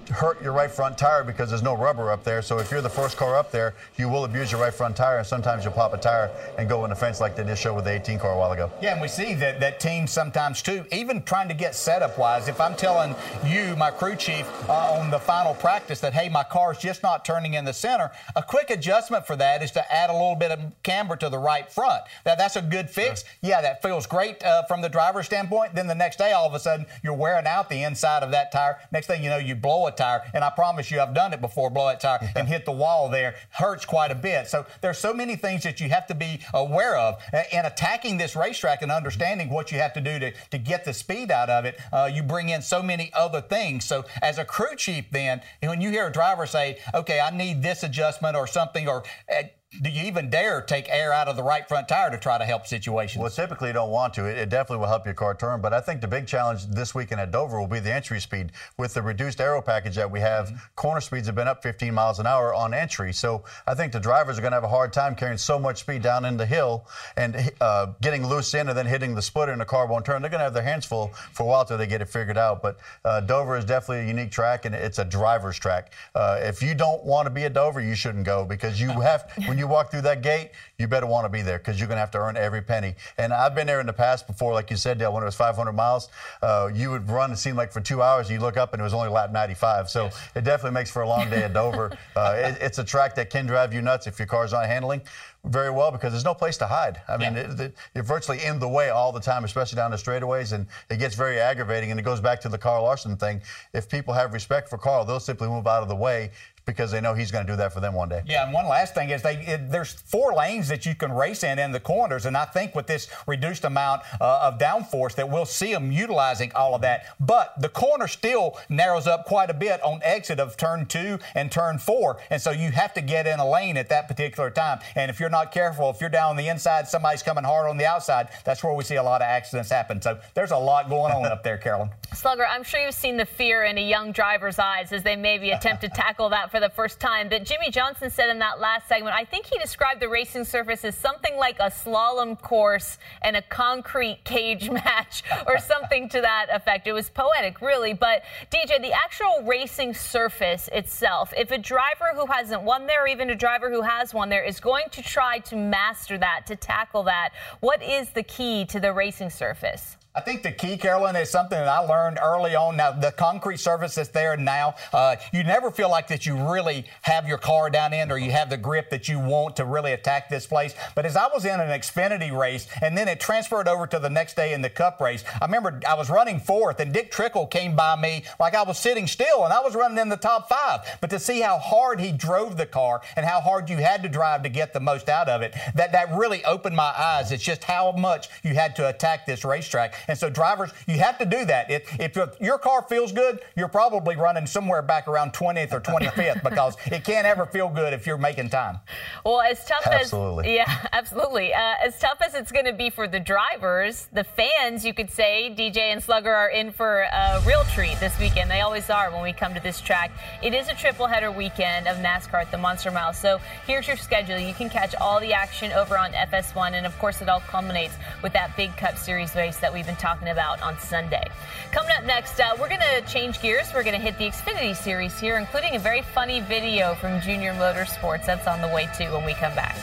[0.09, 2.41] hurt your right front tire because there's no rubber up there.
[2.41, 5.17] So if you're the first car up there, you will abuse your right front tire,
[5.17, 7.73] and sometimes you'll pop a tire and go in the fence like they did show
[7.73, 8.71] with the 18 car a while ago.
[8.81, 12.47] Yeah, and we see that that team sometimes too, even trying to get setup wise.
[12.47, 16.43] If I'm telling you, my crew chief, uh, on the final practice that hey, my
[16.43, 20.09] car's just not turning in the center, a quick adjustment for that is to add
[20.09, 22.03] a little bit of camber to the right front.
[22.25, 23.21] Now that's a good fix.
[23.21, 23.29] Sure.
[23.41, 25.75] Yeah, that feels great uh, from the driver's standpoint.
[25.75, 28.51] Then the next day, all of a sudden, you're wearing out the inside of that
[28.51, 28.79] tire.
[28.91, 30.21] Next thing you know, you blow a tire.
[30.33, 33.09] And I promise you, I've done it before, blow that tire and hit the wall
[33.09, 33.35] there.
[33.51, 34.47] Hurts quite a bit.
[34.47, 37.21] So there's so many things that you have to be aware of.
[37.51, 40.93] in attacking this racetrack and understanding what you have to do to, to get the
[40.93, 43.85] speed out of it, uh, you bring in so many other things.
[43.85, 47.61] So as a crew chief, then, when you hear a driver say, okay, I need
[47.61, 49.43] this adjustment or something, or uh,
[49.79, 52.43] do you even dare take air out of the right front tire to try to
[52.43, 53.21] help situations?
[53.21, 54.25] Well, typically you don't want to.
[54.25, 55.61] It, it, definitely will help your car turn.
[55.61, 58.51] But I think the big challenge this weekend at Dover will be the entry speed.
[58.77, 60.57] With the reduced aero package that we have, mm-hmm.
[60.75, 63.13] corner speeds have been up 15 miles an hour on entry.
[63.13, 65.79] So I think the drivers are going to have a hard time carrying so much
[65.79, 69.53] speed down in the hill and uh, getting loose in and then hitting the splitter
[69.53, 70.21] and the car won't turn.
[70.21, 72.37] They're going to have their hands full for a while till they get it figured
[72.37, 72.61] out.
[72.61, 75.93] But uh, Dover is definitely a unique track and it's a driver's track.
[76.13, 79.31] Uh, if you don't want to be at Dover, you shouldn't go because you have,
[79.45, 81.97] when you walk through that gate, you better want to be there because you're going
[81.97, 82.95] to have to earn every penny.
[83.17, 85.35] And I've been there in the past before, like you said, Dale, when it was
[85.35, 86.09] 500 miles,
[86.41, 88.83] uh, you would run, it seemed like for two hours, you look up and it
[88.83, 89.89] was only lap 95.
[89.89, 90.19] So yes.
[90.35, 91.97] it definitely makes for a long day at Dover.
[92.15, 95.01] uh, it, it's a track that can drive you nuts if your car's not handling
[95.45, 97.01] very well because there's no place to hide.
[97.07, 97.51] I mean, yeah.
[97.51, 100.67] it, it, you're virtually in the way all the time, especially down the straightaways, and
[100.89, 101.89] it gets very aggravating.
[101.89, 103.41] And it goes back to the Kyle Larson thing.
[103.73, 106.31] If people have respect for Kyle, they'll simply move out of the way
[106.65, 108.21] because they know he's going to do that for them one day.
[108.25, 111.43] Yeah, and one last thing is they it, there's four lanes that you can race
[111.43, 115.29] in in the corners, and I think with this reduced amount uh, of downforce that
[115.29, 117.05] we'll see them utilizing all of that.
[117.19, 121.51] But the corner still narrows up quite a bit on exit of turn two and
[121.51, 124.79] turn four, and so you have to get in a lane at that particular time.
[124.95, 127.77] And if you're not careful, if you're down on the inside, somebody's coming hard on
[127.77, 128.29] the outside.
[128.43, 130.01] That's where we see a lot of accidents happen.
[130.01, 131.89] So there's a lot going on up there, Carolyn.
[132.13, 135.51] Slugger, I'm sure you've seen the fear in a young driver's eyes as they maybe
[135.51, 137.29] attempt to tackle that for the first time.
[137.29, 140.83] But Jimmie Johnson said in that last segment, I think he described the racing surface
[140.83, 146.47] as something like a slalom course and a concrete cage match or something to that
[146.51, 146.85] effect.
[146.87, 147.93] It was poetic, really.
[147.93, 153.07] But DJ, the actual racing surface itself, if a driver who hasn't won there, or
[153.07, 156.57] even a driver who has won there, is going to try to master that, to
[156.57, 157.29] tackle that,
[157.61, 159.95] what is the key to the racing surface?
[160.13, 162.75] I think the key, Carolyn, is something that I learned early on.
[162.75, 166.85] Now, the concrete surface that's there now, uh, you never feel like that you really
[167.03, 169.93] have your car down in or you have the grip that you want to really
[169.93, 170.75] attack this place.
[170.95, 174.09] But as I was in an Xfinity race and then it transferred over to the
[174.09, 177.47] next day in the Cup race, I remember I was running fourth and Dick Trickle
[177.47, 180.49] came by me like I was sitting still and I was running in the top
[180.49, 180.81] five.
[180.99, 184.09] But to see how hard he drove the car and how hard you had to
[184.09, 187.31] drive to get the most out of it, that, that really opened my eyes.
[187.31, 189.95] It's just how much you had to attack this racetrack.
[190.07, 191.69] And so drivers, you have to do that.
[191.69, 196.43] If, if your car feels good, you're probably running somewhere back around 20th or 25th
[196.49, 198.79] because it can't ever feel good if you're making time.
[199.25, 200.59] Well, as tough absolutely.
[200.59, 201.53] as yeah, absolutely.
[201.53, 205.09] Uh, as tough as it's going to be for the drivers, the fans, you could
[205.09, 208.49] say, DJ and Slugger are in for a real treat this weekend.
[208.49, 210.11] They always are when we come to this track.
[210.41, 213.13] It is a triple header weekend of NASCAR at the Monster Mile.
[213.13, 214.39] So here's your schedule.
[214.39, 217.95] You can catch all the action over on FS1, and of course, it all culminates
[218.23, 221.23] with that big Cup Series race that we've been talking about on Sunday.
[221.71, 223.67] Coming up next, uh, we're going to change gears.
[223.73, 227.53] We're going to hit the Xfinity Series here, including a very funny video from Junior
[227.53, 228.25] Motorsports.
[228.25, 229.77] That's on the way too when we come back.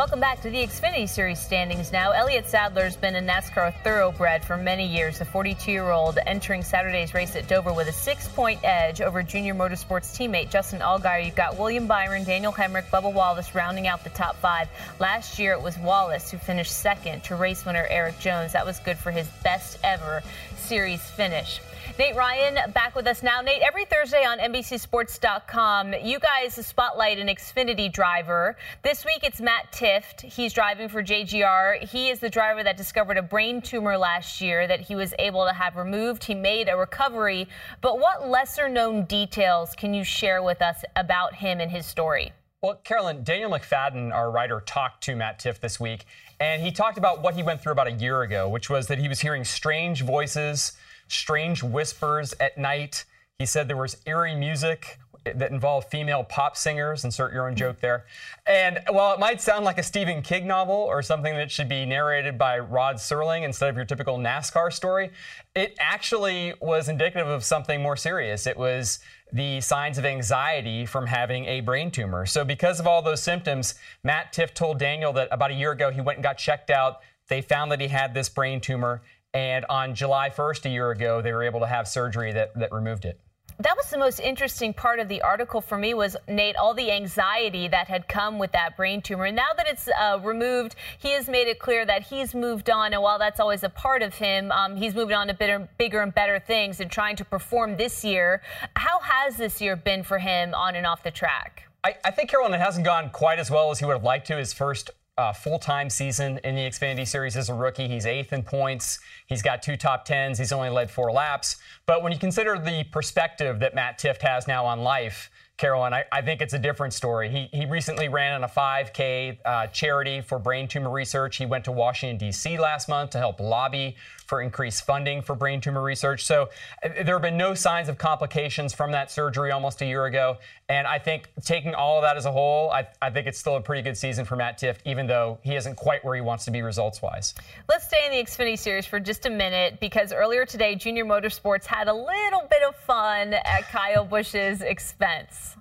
[0.00, 2.12] Welcome back to the Xfinity Series standings now.
[2.12, 5.18] Elliott Sadler's been a NASCAR thoroughbred for many years.
[5.18, 9.22] The 42 year old entering Saturday's race at Dover with a six point edge over
[9.22, 11.22] junior motorsports teammate Justin Allgaier.
[11.22, 14.70] You've got William Byron, Daniel Hemric, Bubba Wallace rounding out the top five.
[14.98, 18.54] Last year it was Wallace who finished second to race winner Erik Jones.
[18.54, 20.22] That was good for his best ever
[20.56, 21.60] series finish.
[22.00, 23.42] Nate Ryan back with us now.
[23.42, 28.56] Nate, every Thursday on NBCSports.com, you guys spotlight an Xfinity driver.
[28.82, 30.22] This week it's Matt Tifft.
[30.22, 31.86] He's driving for JGR.
[31.86, 35.44] He is the driver that discovered a brain tumor last year that he was able
[35.44, 36.24] to have removed.
[36.24, 37.46] He made a recovery.
[37.82, 42.32] But what lesser known details can you share with us about him and his story?
[42.62, 46.06] Well, Carolyn, Daniel McFadin, our writer, talked to Matt Tifft this week,
[46.40, 48.98] and he talked about what he went through about a year ago, which was that
[48.98, 50.72] he was hearing strange voices
[51.12, 53.04] strange whispers at night.
[53.38, 57.04] He said there was eerie music that involved female pop singers.
[57.04, 58.06] Insert your own joke there.
[58.46, 61.84] And while it might sound like a Stephen King novel or something that should be
[61.84, 65.10] narrated by Rod Serling instead of your typical NASCAR story,
[65.54, 68.46] it actually was indicative of something more serious.
[68.46, 69.00] It was
[69.32, 72.24] the signs of anxiety from having a brain tumor.
[72.26, 75.90] So, because of all those symptoms, Matt Tifft told Daniel that about a year ago
[75.90, 77.00] he went and got checked out.
[77.28, 79.02] They found that he had this brain tumor
[79.34, 82.72] and on July 1st, a year ago, they were able to have surgery that, that
[82.72, 83.20] removed it.
[83.60, 86.90] That was the most interesting part of the article for me was Nate all the
[86.90, 89.26] anxiety that had come with that brain tumor.
[89.26, 92.94] And now that it's uh, removed he has made it clear that he's moved on.
[92.94, 96.00] And while that's always a part of him um, he's moving on to bigger, bigger
[96.00, 98.40] and better things and trying to perform this year.
[98.76, 101.64] How has this year been for him on and off the track?
[101.84, 104.26] I, I think Carolyn it hasn't gone quite as well as he would have liked
[104.28, 104.36] to.
[104.36, 107.86] His first uh, full-time season in the Xfinity Series as a rookie.
[107.86, 108.98] He's eighth in points.
[109.26, 110.38] He's got two top tens.
[110.38, 111.56] He's only led four laps.
[111.84, 116.04] But when you consider the perspective that Matt Tifft has now on life, Carolyn, I,
[116.10, 117.28] I, think it's a different story.
[117.28, 121.36] He, he recently ran on a 5K uh, charity for brain tumor research.
[121.36, 122.58] He went to Washington, D.C.
[122.58, 123.94] last month to help lobby
[124.30, 126.24] for increased funding for brain tumor research.
[126.24, 126.48] So
[126.84, 130.38] uh, there have been no signs of complications from that surgery almost a year ago.
[130.68, 133.56] And I think taking all of that as a whole, I, I think it's still
[133.56, 136.44] a pretty good season for Matt Tifft, even though he isn't quite where he wants
[136.44, 137.34] to be results wise.
[137.68, 141.66] Let's stay in the Xfinity Series for just a minute because earlier today, Junior Motorsports
[141.66, 145.56] had a little bit of fun at Kyle Busch's expense.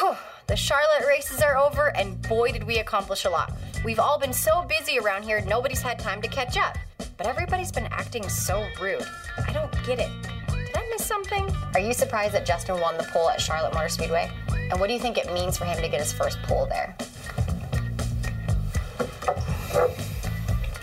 [0.00, 0.16] Whew,
[0.48, 3.52] the Charlotte races are over, and boy, did we accomplish a lot.
[3.84, 6.76] We've all been so busy around here, nobody's had time to catch up.
[7.18, 9.04] But everybody's been acting so rude.
[9.44, 10.08] I don't get it.
[10.48, 11.50] Did I miss something?
[11.74, 14.30] Are you surprised that Justin won the pole at Charlotte Motor Speedway?
[14.70, 16.96] And what do you think it means for him to get his first pole there?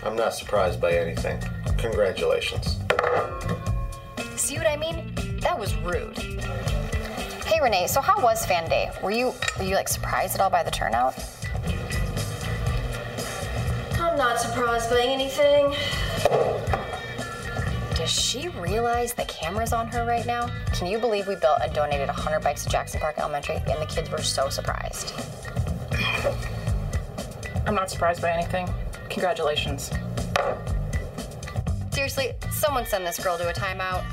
[0.04, 1.42] I'm not surprised by anything.
[1.78, 2.80] Congratulations.
[4.36, 5.14] See what I mean?
[5.40, 6.18] That was rude.
[7.46, 8.90] Hey Renee, so how was fan day?
[9.02, 11.14] Were you were you like surprised at all by the turnout?
[13.98, 15.74] I'm not surprised by anything.
[17.94, 20.48] Does she realize the camera's on her right now?
[20.74, 23.86] Can you believe we built and donated 100 bikes to Jackson Park Elementary and the
[23.86, 25.12] kids were so surprised?
[27.66, 28.68] I'm not surprised by anything.
[29.08, 29.90] Congratulations.
[31.90, 34.04] Seriously, someone send this girl to a timeout.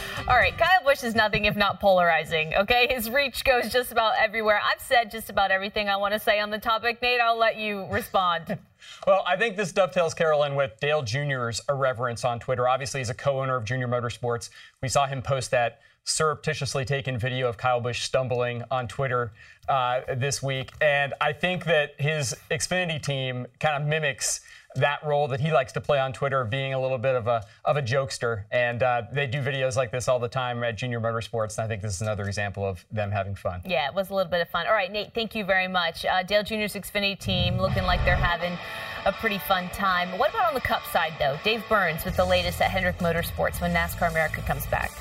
[0.30, 2.86] All right, Kyle Busch is nothing if not polarizing, okay?
[2.88, 4.60] His reach goes just about everywhere.
[4.64, 7.02] I've said just about everything I want to say on the topic.
[7.02, 8.56] Nate, I'll let you respond.
[9.06, 12.66] Well, I think this dovetails, Carolyn, with Dale Jr.'s irreverence on Twitter.
[12.66, 14.48] Obviously, he's a co owner of Junior Motorsports.
[14.80, 19.32] We saw him post that surreptitiously taken video of Kyle Busch stumbling on Twitter
[19.68, 20.72] uh, this week.
[20.80, 24.40] And I think that his Xfinity team kind of mimics
[24.76, 27.44] that role that he likes to play on Twitter, being a little bit of a
[27.64, 28.44] of a jokester.
[28.52, 31.58] And uh, they do videos like this all the time at Junior Motorsports.
[31.58, 33.62] And I think this is another example of them having fun.
[33.64, 34.66] Yeah, it was a little bit of fun.
[34.66, 36.04] All right, Nate, thank you very much.
[36.04, 38.56] Uh, Dale Jr.'s Xfinity team looking like they're having
[39.06, 40.16] a pretty fun time.
[40.18, 41.38] What about on the Cup side, though?
[41.42, 44.92] Dave Burns with the latest at Hendrick Motorsports when NASCAR America comes back.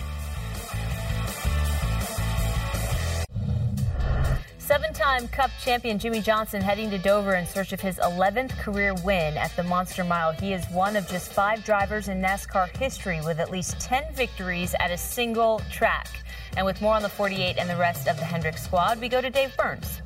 [4.69, 8.93] Seven time Cup champion Jimmie Johnson heading to Dover in search of his 11th career
[9.03, 10.31] win at the Monster Mile.
[10.31, 14.75] He is one of just five drivers in NASCAR history with at least 10 victories
[14.79, 16.07] at a single track.
[16.55, 19.21] And with more on the 48 and the rest of the Hendrick squad, we go
[19.21, 20.03] to Dave Burns.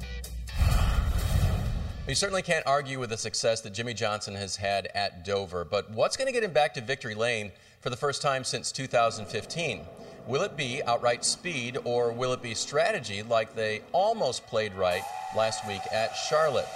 [2.07, 5.91] You certainly can't argue with the success that Jimmie Johnson has had at Dover, but
[5.91, 7.51] what's going to get him back to victory lane
[7.82, 9.82] for the first time since 2015?
[10.26, 15.03] Will it be outright speed or will it be strategy like they almost played right
[15.36, 16.67] last week at Charlotte?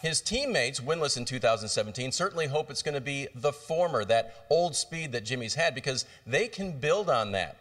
[0.00, 4.74] His teammates, winless in 2017, certainly hope it's going to be the former, that old
[4.74, 7.56] speed that Jimmy's had, because they can build on that.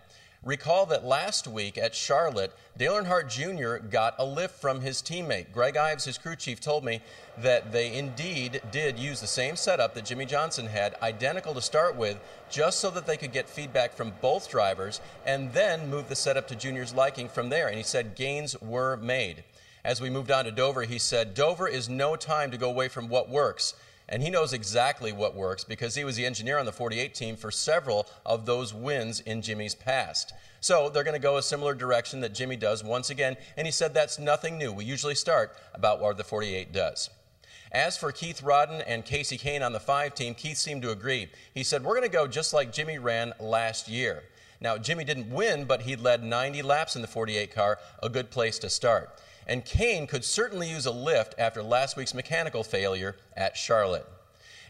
[0.46, 3.78] Recall that last week at Charlotte, Dale Earnhardt Jr.
[3.88, 5.54] got a lift from his teammate.
[5.54, 7.00] Greg Ives, his crew chief, told me
[7.38, 11.96] that they indeed did use the same setup that Jimmie Johnson had, identical to start
[11.96, 12.20] with,
[12.50, 16.50] just so that they could get feedback from both drivers and then move the setup
[16.50, 17.70] to Junior's liking from there.
[17.70, 19.46] And he said gains were made.
[19.86, 22.90] As we moved on to Dover, he said, Dover is no time to go away
[22.90, 23.76] from what works.
[24.14, 27.36] And he knows exactly what works because he was the engineer on the 48 team
[27.36, 30.34] for several of those wins in Jimmy's past.
[30.62, 33.38] So they're going to go a similar direction that Jimmy does once again.
[33.58, 34.72] And he said that's nothing new.
[34.72, 37.10] We usually start about what the 48 does.
[37.72, 41.30] As for Keith Rodden and Kasey Kahne on the five team, Keith seemed to agree.
[41.56, 44.26] He said, We're going to go just like Jimmy ran last year.
[44.62, 48.30] Now, Jimmy didn't win, but he led 90 laps in the 48 car, a good
[48.30, 49.10] place to start
[49.48, 54.08] and Kahne could certainly use a lift after last week's mechanical failure at Charlotte.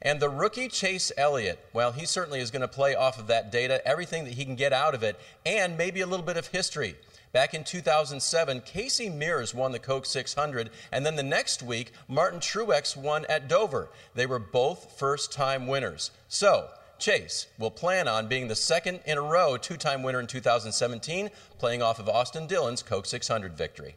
[0.02, 3.52] And the rookie Chase Elliott, well, he certainly is going to play off of that
[3.52, 6.48] data, everything that he can get out of it, and maybe a little bit of
[6.48, 6.96] history.
[7.32, 12.40] Back in 2007, Casey Mears won the Coke 600, and then the next week, Martin
[12.40, 13.90] Truex won at Dover.
[14.14, 16.12] They were both first time winners.
[16.28, 16.68] So,
[17.00, 21.32] Chase will plan on being the second in a row two time winner in 2017,
[21.58, 23.96] playing off of Austin Dillon's Coke 600 victory.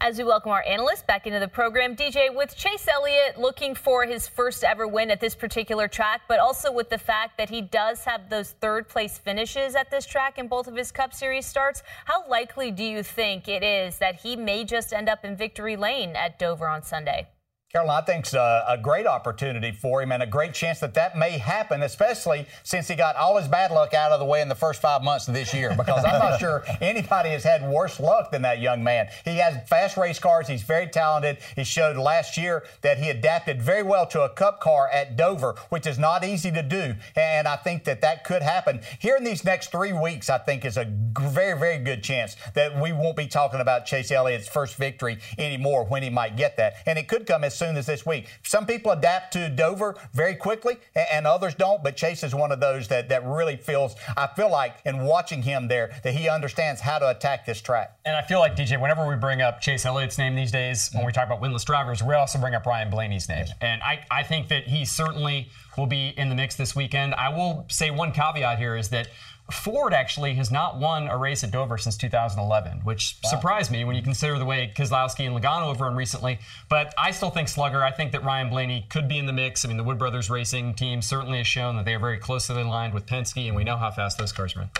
[0.00, 4.04] As we welcome our analyst back into the program, DJ, with Chase Elliott looking for
[4.04, 7.62] his first ever win at this particular track, but also with the fact that he
[7.62, 11.46] does have those third place finishes at this track in both of his Cup Series
[11.46, 15.36] starts, how likely do you think it is that he may just end up in
[15.36, 17.28] victory lane at Dover on Sunday?
[17.74, 20.94] Carolina, I think it's a, a, great opportunity for him and a great chance that
[20.94, 24.40] that may happen, especially since he got all his bad luck out of the way
[24.40, 25.74] in the first five months of this year.
[25.76, 29.08] Because I'm not sure anybody has had worse luck than that young man.
[29.24, 30.46] He has fast race cars.
[30.46, 31.38] He's very talented.
[31.56, 35.56] He showed last year that he adapted very well to a cup car at Dover,
[35.70, 36.94] which is not easy to do.
[37.16, 38.82] And I think that that could happen.
[39.00, 40.86] Here in these next three weeks, I think is a
[41.20, 45.84] very, very good chance that we won't be talking about Chase Elliott's first victory anymore
[45.86, 46.74] when he might get that.
[46.86, 48.28] And it could come as soon as this week.
[48.42, 50.76] Some people adapt to Dover very quickly,
[51.12, 51.82] and others don't.
[51.82, 53.94] But Chase is one of those that that really feels.
[54.16, 57.96] I feel like in watching him there that he understands how to attack this track.
[58.04, 61.04] And I feel like DJ, whenever we bring up Chase Elliott's name these days, when
[61.04, 63.46] we talk about winless drivers, we also bring up Ryan Blaney's name.
[63.60, 67.14] And I, I think that he certainly will be in the mix this weekend.
[67.14, 69.08] I will say one caveat here is that
[69.50, 73.30] Ford actually has not won a race at Dover since 2011, which wow.
[73.30, 76.38] surprised me when you consider the way Keselowski and Logano have run recently.
[76.70, 77.82] But I still think Slugger.
[77.82, 79.64] I think that Ryan Blaney could be in the mix.
[79.64, 82.60] I mean, the Wood Brothers Racing team certainly has shown that they are very closely
[82.60, 84.70] aligned with Penske, and we know how fast those cars run.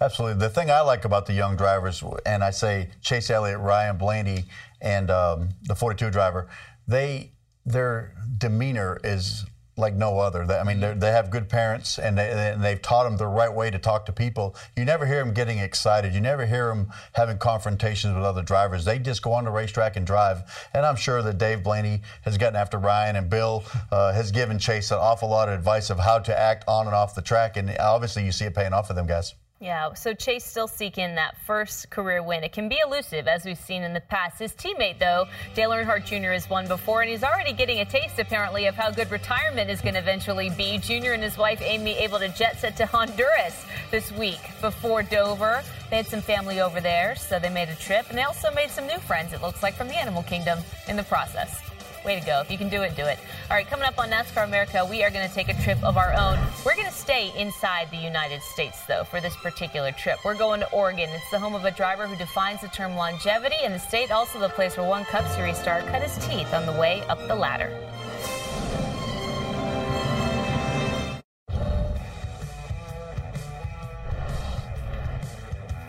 [0.00, 0.40] Absolutely.
[0.40, 4.44] The thing I like about the young drivers, and I say Chase Elliott, Ryan Blaney,
[4.80, 6.48] and um, the 42 driver,
[6.88, 7.30] they
[7.66, 9.46] their demeanor is
[9.76, 10.46] like no other.
[10.46, 13.52] They, I mean, they have good parents and, they, and they've taught them the right
[13.52, 14.54] way to talk to people.
[14.76, 16.14] You never hear them getting excited.
[16.14, 18.84] You never hear them having confrontations with other drivers.
[18.84, 20.42] They just go on the racetrack and drive.
[20.72, 24.58] And I'm sure that Dave Blaney has gotten after Ryan and Bill uh, has given
[24.58, 27.56] Chase an awful lot of advice of how to act on and off the track.
[27.56, 29.34] And obviously, you see it paying off for them guys.
[29.64, 32.44] Yeah, so Chase still seeking that first career win.
[32.44, 34.38] It can be elusive, as we've seen in the past.
[34.38, 38.18] His teammate, though, Dale Earnhardt Jr., has won before, and he's already getting a taste,
[38.18, 40.76] apparently, of how good retirement is going to eventually be.
[40.76, 41.12] Jr.
[41.12, 45.62] and his wife, Amy, able to jet set to Honduras this week before Dover.
[45.88, 48.68] They had some family over there, so they made a trip, and they also made
[48.68, 50.58] some new friends, it looks like, from the animal kingdom
[50.88, 51.62] in the process.
[52.04, 52.40] Way to go.
[52.40, 53.18] If you can do it, do it.
[53.50, 55.96] All right, coming up on NASCAR America, we are going to take a trip of
[55.96, 56.38] our own.
[56.64, 60.18] We're going to stay inside the United States, though, for this particular trip.
[60.22, 61.08] We're going to Oregon.
[61.10, 64.38] It's the home of a driver who defines the term longevity, and the state also
[64.38, 67.34] the place where one Cup Series star cut his teeth on the way up the
[67.34, 67.72] ladder.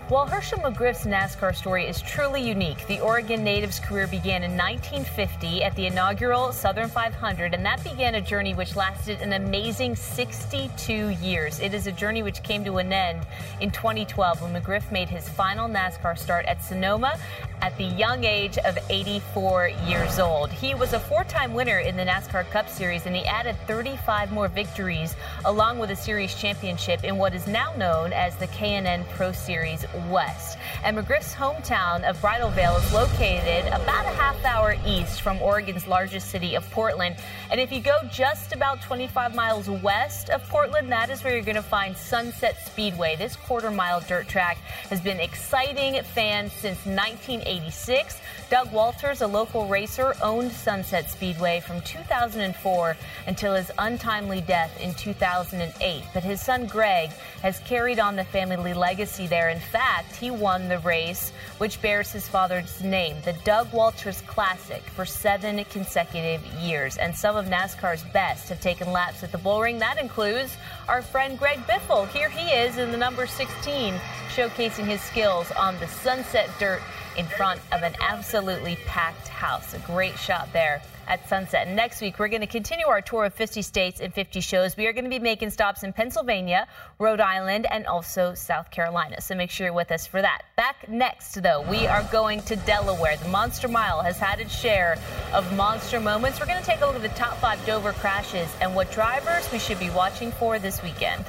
[0.08, 5.64] While Hershel McGriff's NASCAR story is truly unique, the Oregon native's career began in 1950
[5.64, 11.10] at the inaugural Southern 500, and that began a journey which lasted an amazing 62
[11.10, 11.60] years.
[11.60, 13.26] It is a journey which came to an end
[13.62, 17.18] in 2012 when McGriff made his final NASCAR start at Sonoma
[17.64, 20.51] at the young age of 84 years old.
[20.51, 24.32] He was a four time winner in the NASCAR Cup Series, and he added 35
[24.32, 29.03] more victories along with a series championship in what is now known as the K&N
[29.16, 30.58] Pro Series west.
[30.84, 35.88] And McGriff's hometown of Bridal Veil is located about a half hour east from Oregon's
[35.88, 37.16] largest city of Portland.
[37.49, 41.43] And if you go just about 25 miles west of Portland, that is where you're
[41.43, 43.16] going to find Sunset Speedway.
[43.16, 44.58] This quarter mile dirt track
[44.89, 48.20] has been exciting fans since 1986.
[48.48, 54.93] Doug Walters, a local racer, owned Sunset Speedway from 2004 until his untimely death in
[54.93, 56.04] 2008.
[56.14, 57.10] But his son Greg
[57.41, 59.50] has carried on the family legacy there.
[59.50, 64.84] In fact, he won the race, which bears his father's name, the Doug Walters Classic,
[64.96, 66.98] for seven consecutive years.
[66.98, 69.80] And some of NASCAR's best have taken laps at the bullring.
[69.80, 70.56] That includes
[70.88, 72.08] our friend Greg Biffle.
[72.10, 73.96] Here he is in the number 16,
[74.36, 76.82] showcasing his skills on the Sunset Dirt
[77.18, 79.74] in front of an absolutely packed house.
[79.74, 81.68] A great shot there at sunset.
[81.70, 84.76] Next week, we're going to continue our tour of 50 states and 50 shows.
[84.76, 86.68] We are going to be making stops in Pennsylvania,
[86.99, 89.22] Rhode Island, and also South Carolina.
[89.22, 90.43] So make sure you're with us for that.
[90.55, 93.18] Back next, though, we are going to Delaware.
[93.18, 94.97] The Monster Mile has had its share
[95.34, 96.39] of monster moments.
[96.39, 99.51] We're going to take a look at the top five Dover crashes and what drivers
[99.51, 101.26] we should be watching for this weekend.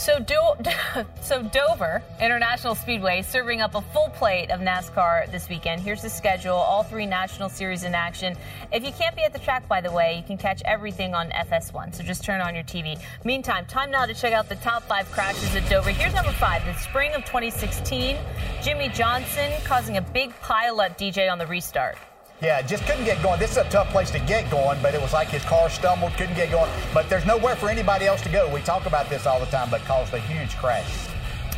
[0.00, 0.54] So, Do-
[1.20, 5.82] so Dover International Speedway serving up a full plate of NASCAR this weekend.
[5.82, 8.34] Here's the schedule: all three national series in action.
[8.72, 11.28] If you can't be at the track, by the way, you can catch everything on
[11.32, 11.94] FS1.
[11.94, 12.98] So just turn on your TV.
[13.24, 15.90] Meantime, time now to check out the top five crashes at Dover.
[15.90, 18.16] Here's number five: the spring of 2016.
[18.62, 20.96] Jimmie Johnson causing a big pileup.
[20.96, 21.98] DJ on the restart.
[22.42, 23.38] Yeah, just couldn't get going.
[23.38, 26.12] This is a tough place to get going, but it was like his car stumbled,
[26.12, 26.70] couldn't get going.
[26.94, 28.48] But there's nowhere for anybody else to go.
[28.48, 31.08] We talk about this all the time, but caused a huge crash.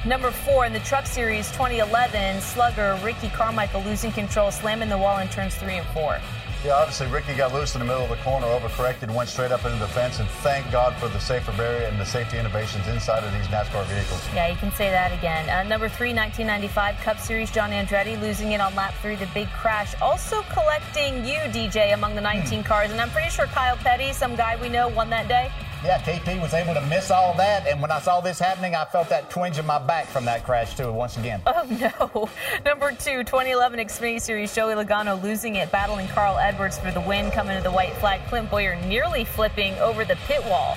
[0.05, 5.20] Number four in the Truck Series 2011, slugger Ricky Carmichael losing control, slamming the wall
[5.20, 6.18] in turns three and four.
[6.64, 9.64] Yeah, obviously Ricky got loose in the middle of the corner, overcorrected, went straight up
[9.64, 13.24] into the fence, and thank God for the safer barrier and the safety innovations inside
[13.24, 14.24] of these NASCAR vehicles.
[14.32, 15.50] Yeah, you can say that again.
[15.50, 19.48] Uh, number three, 1995 Cup Series, John Andretti losing it on lap three, the big
[19.50, 20.00] crash.
[20.00, 22.92] Also collecting you, DJ, among the 19 cars.
[22.92, 25.50] And I'm pretty sure Kyle Petty, some guy we know, won that day.
[25.85, 28.85] Yeah, KP was able to miss all that, and when I saw this happening, I
[28.85, 30.93] felt that twinge in my back from that crash too.
[30.93, 31.43] Once again.
[31.55, 32.28] Oh no!
[32.64, 37.30] Number two, 2011 Xfinity Series, Joey Logano losing it, battling Carl Edwards for the win,
[37.30, 38.20] coming to the white flag.
[38.28, 40.76] Clint Bowyer nearly flipping over the pit wall.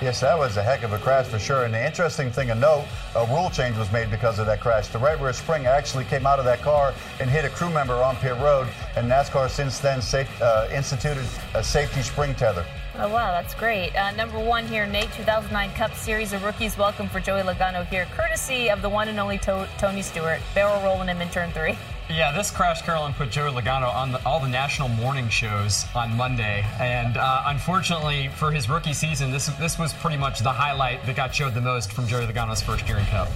[0.00, 1.64] Yes, that was a heck of a crash for sure.
[1.64, 4.88] And the interesting thing to note, a rule change was made because of that crash.
[4.88, 7.94] The right rear spring actually came out of that car and hit a crew member
[7.94, 12.64] on pit road, and NASCAR since then safe, uh, instituted a safety spring tether.
[12.98, 13.96] Oh, wow, that's great.
[13.96, 18.06] Uh, number one here, Nate, 2009 Cup Series, of rookie's welcome for Joey Logano here,
[18.14, 21.78] courtesy of the one and only to- Tony Stewart, barrel rolling him in turn three.
[22.10, 26.14] Yeah, this crash, Carolyn, put Joey Logano on the, all the national morning shows on
[26.18, 31.04] Monday, and uh, unfortunately for his rookie season, this this was pretty much the highlight
[31.06, 33.28] that got showed the most from Joey Logano's first year in Cup.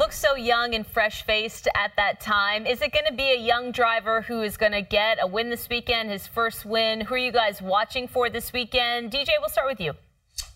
[0.00, 2.64] Looks so young and fresh faced at that time.
[2.64, 5.50] Is it going to be a young driver who is going to get a win
[5.50, 7.02] this weekend, his first win?
[7.02, 9.12] Who are you guys watching for this weekend?
[9.12, 9.92] DJ, we'll start with you.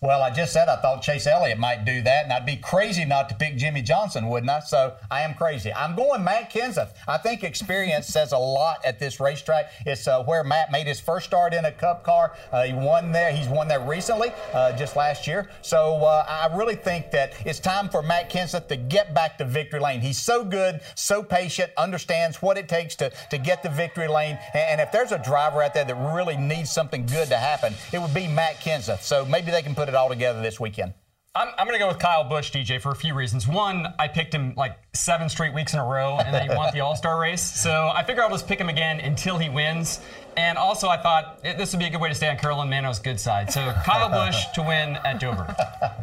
[0.05, 3.05] Well, I just said I thought Chase Elliott might do that, and I'd be crazy
[3.05, 4.59] not to pick Jimmie Johnson, wouldn't I?
[4.59, 5.73] So I am crazy.
[5.73, 6.89] I'm going Matt Kenseth.
[7.07, 9.71] I think experience says a lot at this racetrack.
[9.83, 12.33] It's uh, where Matt made his first start in a Cup car.
[12.51, 13.31] Uh, he won there.
[13.31, 15.49] He's won there recently, uh, just last year.
[15.63, 19.43] So uh, I really think that it's time for Matt Kenseth to get back to
[19.45, 20.01] victory lane.
[20.01, 24.37] He's so good, so patient, understands what it takes to, to get the victory lane.
[24.53, 27.99] And if there's a driver out there that really needs something good to happen, it
[27.99, 29.01] would be Matt Kenseth.
[29.01, 30.93] So maybe they can put it all together this weekend.
[31.35, 33.45] I'm, I'm going to go with Kyle Busch, DJ, for a few reasons.
[33.45, 36.69] One, I picked him like seven straight weeks in a row, and then he won
[36.73, 37.41] the All Star race.
[37.41, 39.99] So I figure I'll just pick him again until he wins.
[40.37, 42.69] And also, I thought it, this would be a good way to stay on Carolyn
[42.69, 43.51] Manno's good side.
[43.51, 45.53] So Kyle Busch to win at Dover.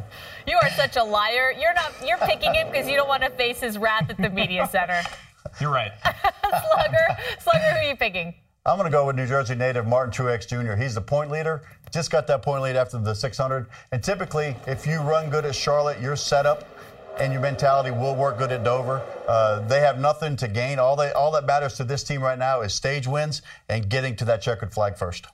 [0.44, 1.52] You are such a liar.
[1.56, 1.92] You're not.
[2.04, 5.00] You're picking him because you don't want to face his wrath at the media center.
[5.60, 5.92] You're right.
[6.04, 7.06] Slugger,
[7.40, 8.34] Slugger, who are you picking?
[8.64, 10.80] I'm going to go with New Jersey native Martin Truex Jr.
[10.80, 11.62] He's the point leader.
[11.92, 13.66] Just got that point lead after the 600.
[13.90, 16.68] And typically, if you run good at Charlotte, your setup
[17.18, 19.02] and your mentality will work good at Dover.
[19.26, 20.78] Uh, they have nothing to gain.
[20.78, 24.14] All they, all that matters to this team right now is stage wins and getting
[24.14, 25.26] to that checkered flag first.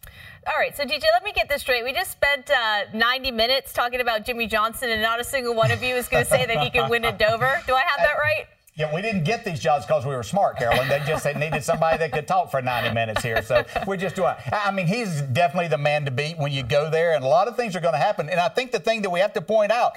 [0.46, 1.84] All right, so DJ, let me get this straight.
[1.84, 5.70] We just spent uh, 90 minutes talking about Jimmie Johnson, and not a single one
[5.70, 7.60] of you is going to say that he can win at Dover.
[7.66, 8.46] Do I have that right?
[8.78, 10.88] Yeah, we didn't get these jobs because we were smart, Carolyn.
[10.88, 13.42] They just they needed somebody that could talk for 90 minutes here.
[13.42, 14.34] So we're just doing.
[14.52, 17.48] I mean, he's definitely the man to beat when you go there, and a lot
[17.48, 18.28] of things are going to happen.
[18.28, 19.94] And I think the thing that we have to point out.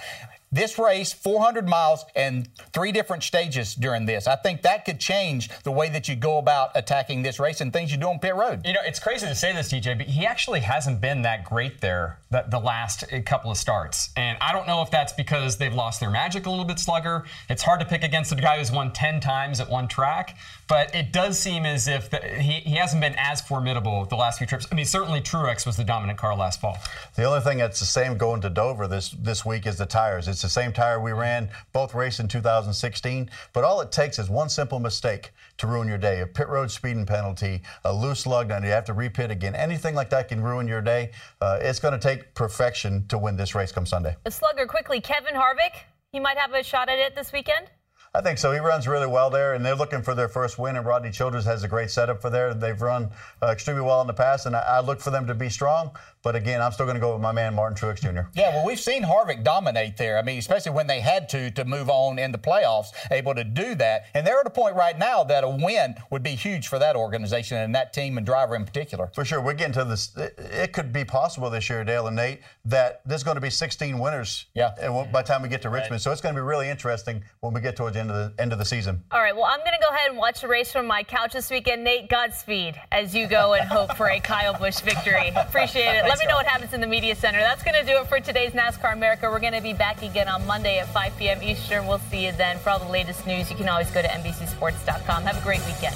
[0.54, 4.28] This race, 400 miles and three different stages during this.
[4.28, 7.72] I think that could change the way that you go about attacking this race and
[7.72, 8.66] things you do on pit road.
[8.66, 11.80] You know, it's crazy to say this, DJ, but he actually hasn't been that great
[11.80, 14.10] there the, the last uh, couple of starts.
[14.18, 17.24] And I don't know if that's because they've lost their magic a little bit, Slugger.
[17.49, 20.38] It's hard to pick against a guy who's won 10 times at one track,
[20.68, 24.38] but it does seem as if the, he, he hasn't been as formidable the last
[24.38, 24.68] few trips.
[24.70, 26.78] I mean, certainly Truex was the dominant car last fall.
[27.16, 30.28] The only thing that's the same going to Dover this, this week is the tires.
[30.28, 34.30] It's the same tire we ran both races in 2016, but all it takes is
[34.30, 36.22] one simple mistake to ruin your day.
[36.22, 39.56] A pit road speeding penalty, a loose lug, and you have to repit again.
[39.56, 41.12] Anything like that can ruin your day.
[41.39, 44.16] Uh, it's going to take perfection to win this race come Sunday.
[44.26, 45.84] A slugger quickly, Kevin Harvick.
[46.12, 47.70] He might have a shot at it this weekend.
[48.14, 48.52] I think so.
[48.52, 50.76] He runs really well there, and they're looking for their first win.
[50.76, 52.54] And Rodney Childers has a great setup for there.
[52.54, 53.10] They've run
[53.42, 55.96] uh, extremely well in the past, and I, I, look for them to be strong.
[56.24, 58.30] But again, I'm still going to go with my man Martin Truex Jr.
[58.34, 60.17] Yeah, well, we've seen Harvick dominate there.
[60.17, 63.43] I mean, especially when they had to to move on in the playoffs, able to
[63.43, 64.05] do that.
[64.13, 66.95] And they're at a point right now that a win would be huge for that
[66.95, 69.09] organization and that team and driver in particular.
[69.15, 70.15] For sure, we're getting to this.
[70.15, 73.49] It, it could be possible this year, Dale and Nate, that there's going to be
[73.49, 74.45] 16 winners.
[74.53, 74.72] Yeah.
[75.11, 76.01] By the time we get to Richmond, right.
[76.01, 78.41] so it's going to be really interesting when we get towards the end of the
[78.41, 79.03] end of the season.
[79.11, 79.36] All right.
[79.36, 81.84] Well, I'm going to go ahead and watch the race from my couch this weekend.
[81.84, 85.32] Nate, Godspeed as you go and hope for a Kyle Busch victory.
[85.36, 86.11] Appreciate it.
[86.12, 87.39] Let me know what happens in the media center.
[87.39, 89.30] That's going to do it for today's NASCAR America.
[89.32, 91.41] We're going to be back again on Monday at 5 p.m.
[91.41, 91.88] Eastern.
[91.88, 92.59] We'll see you then.
[92.59, 95.24] For all the latest news, you can always go to NBCSports.com.
[95.24, 95.95] Have a great weekend.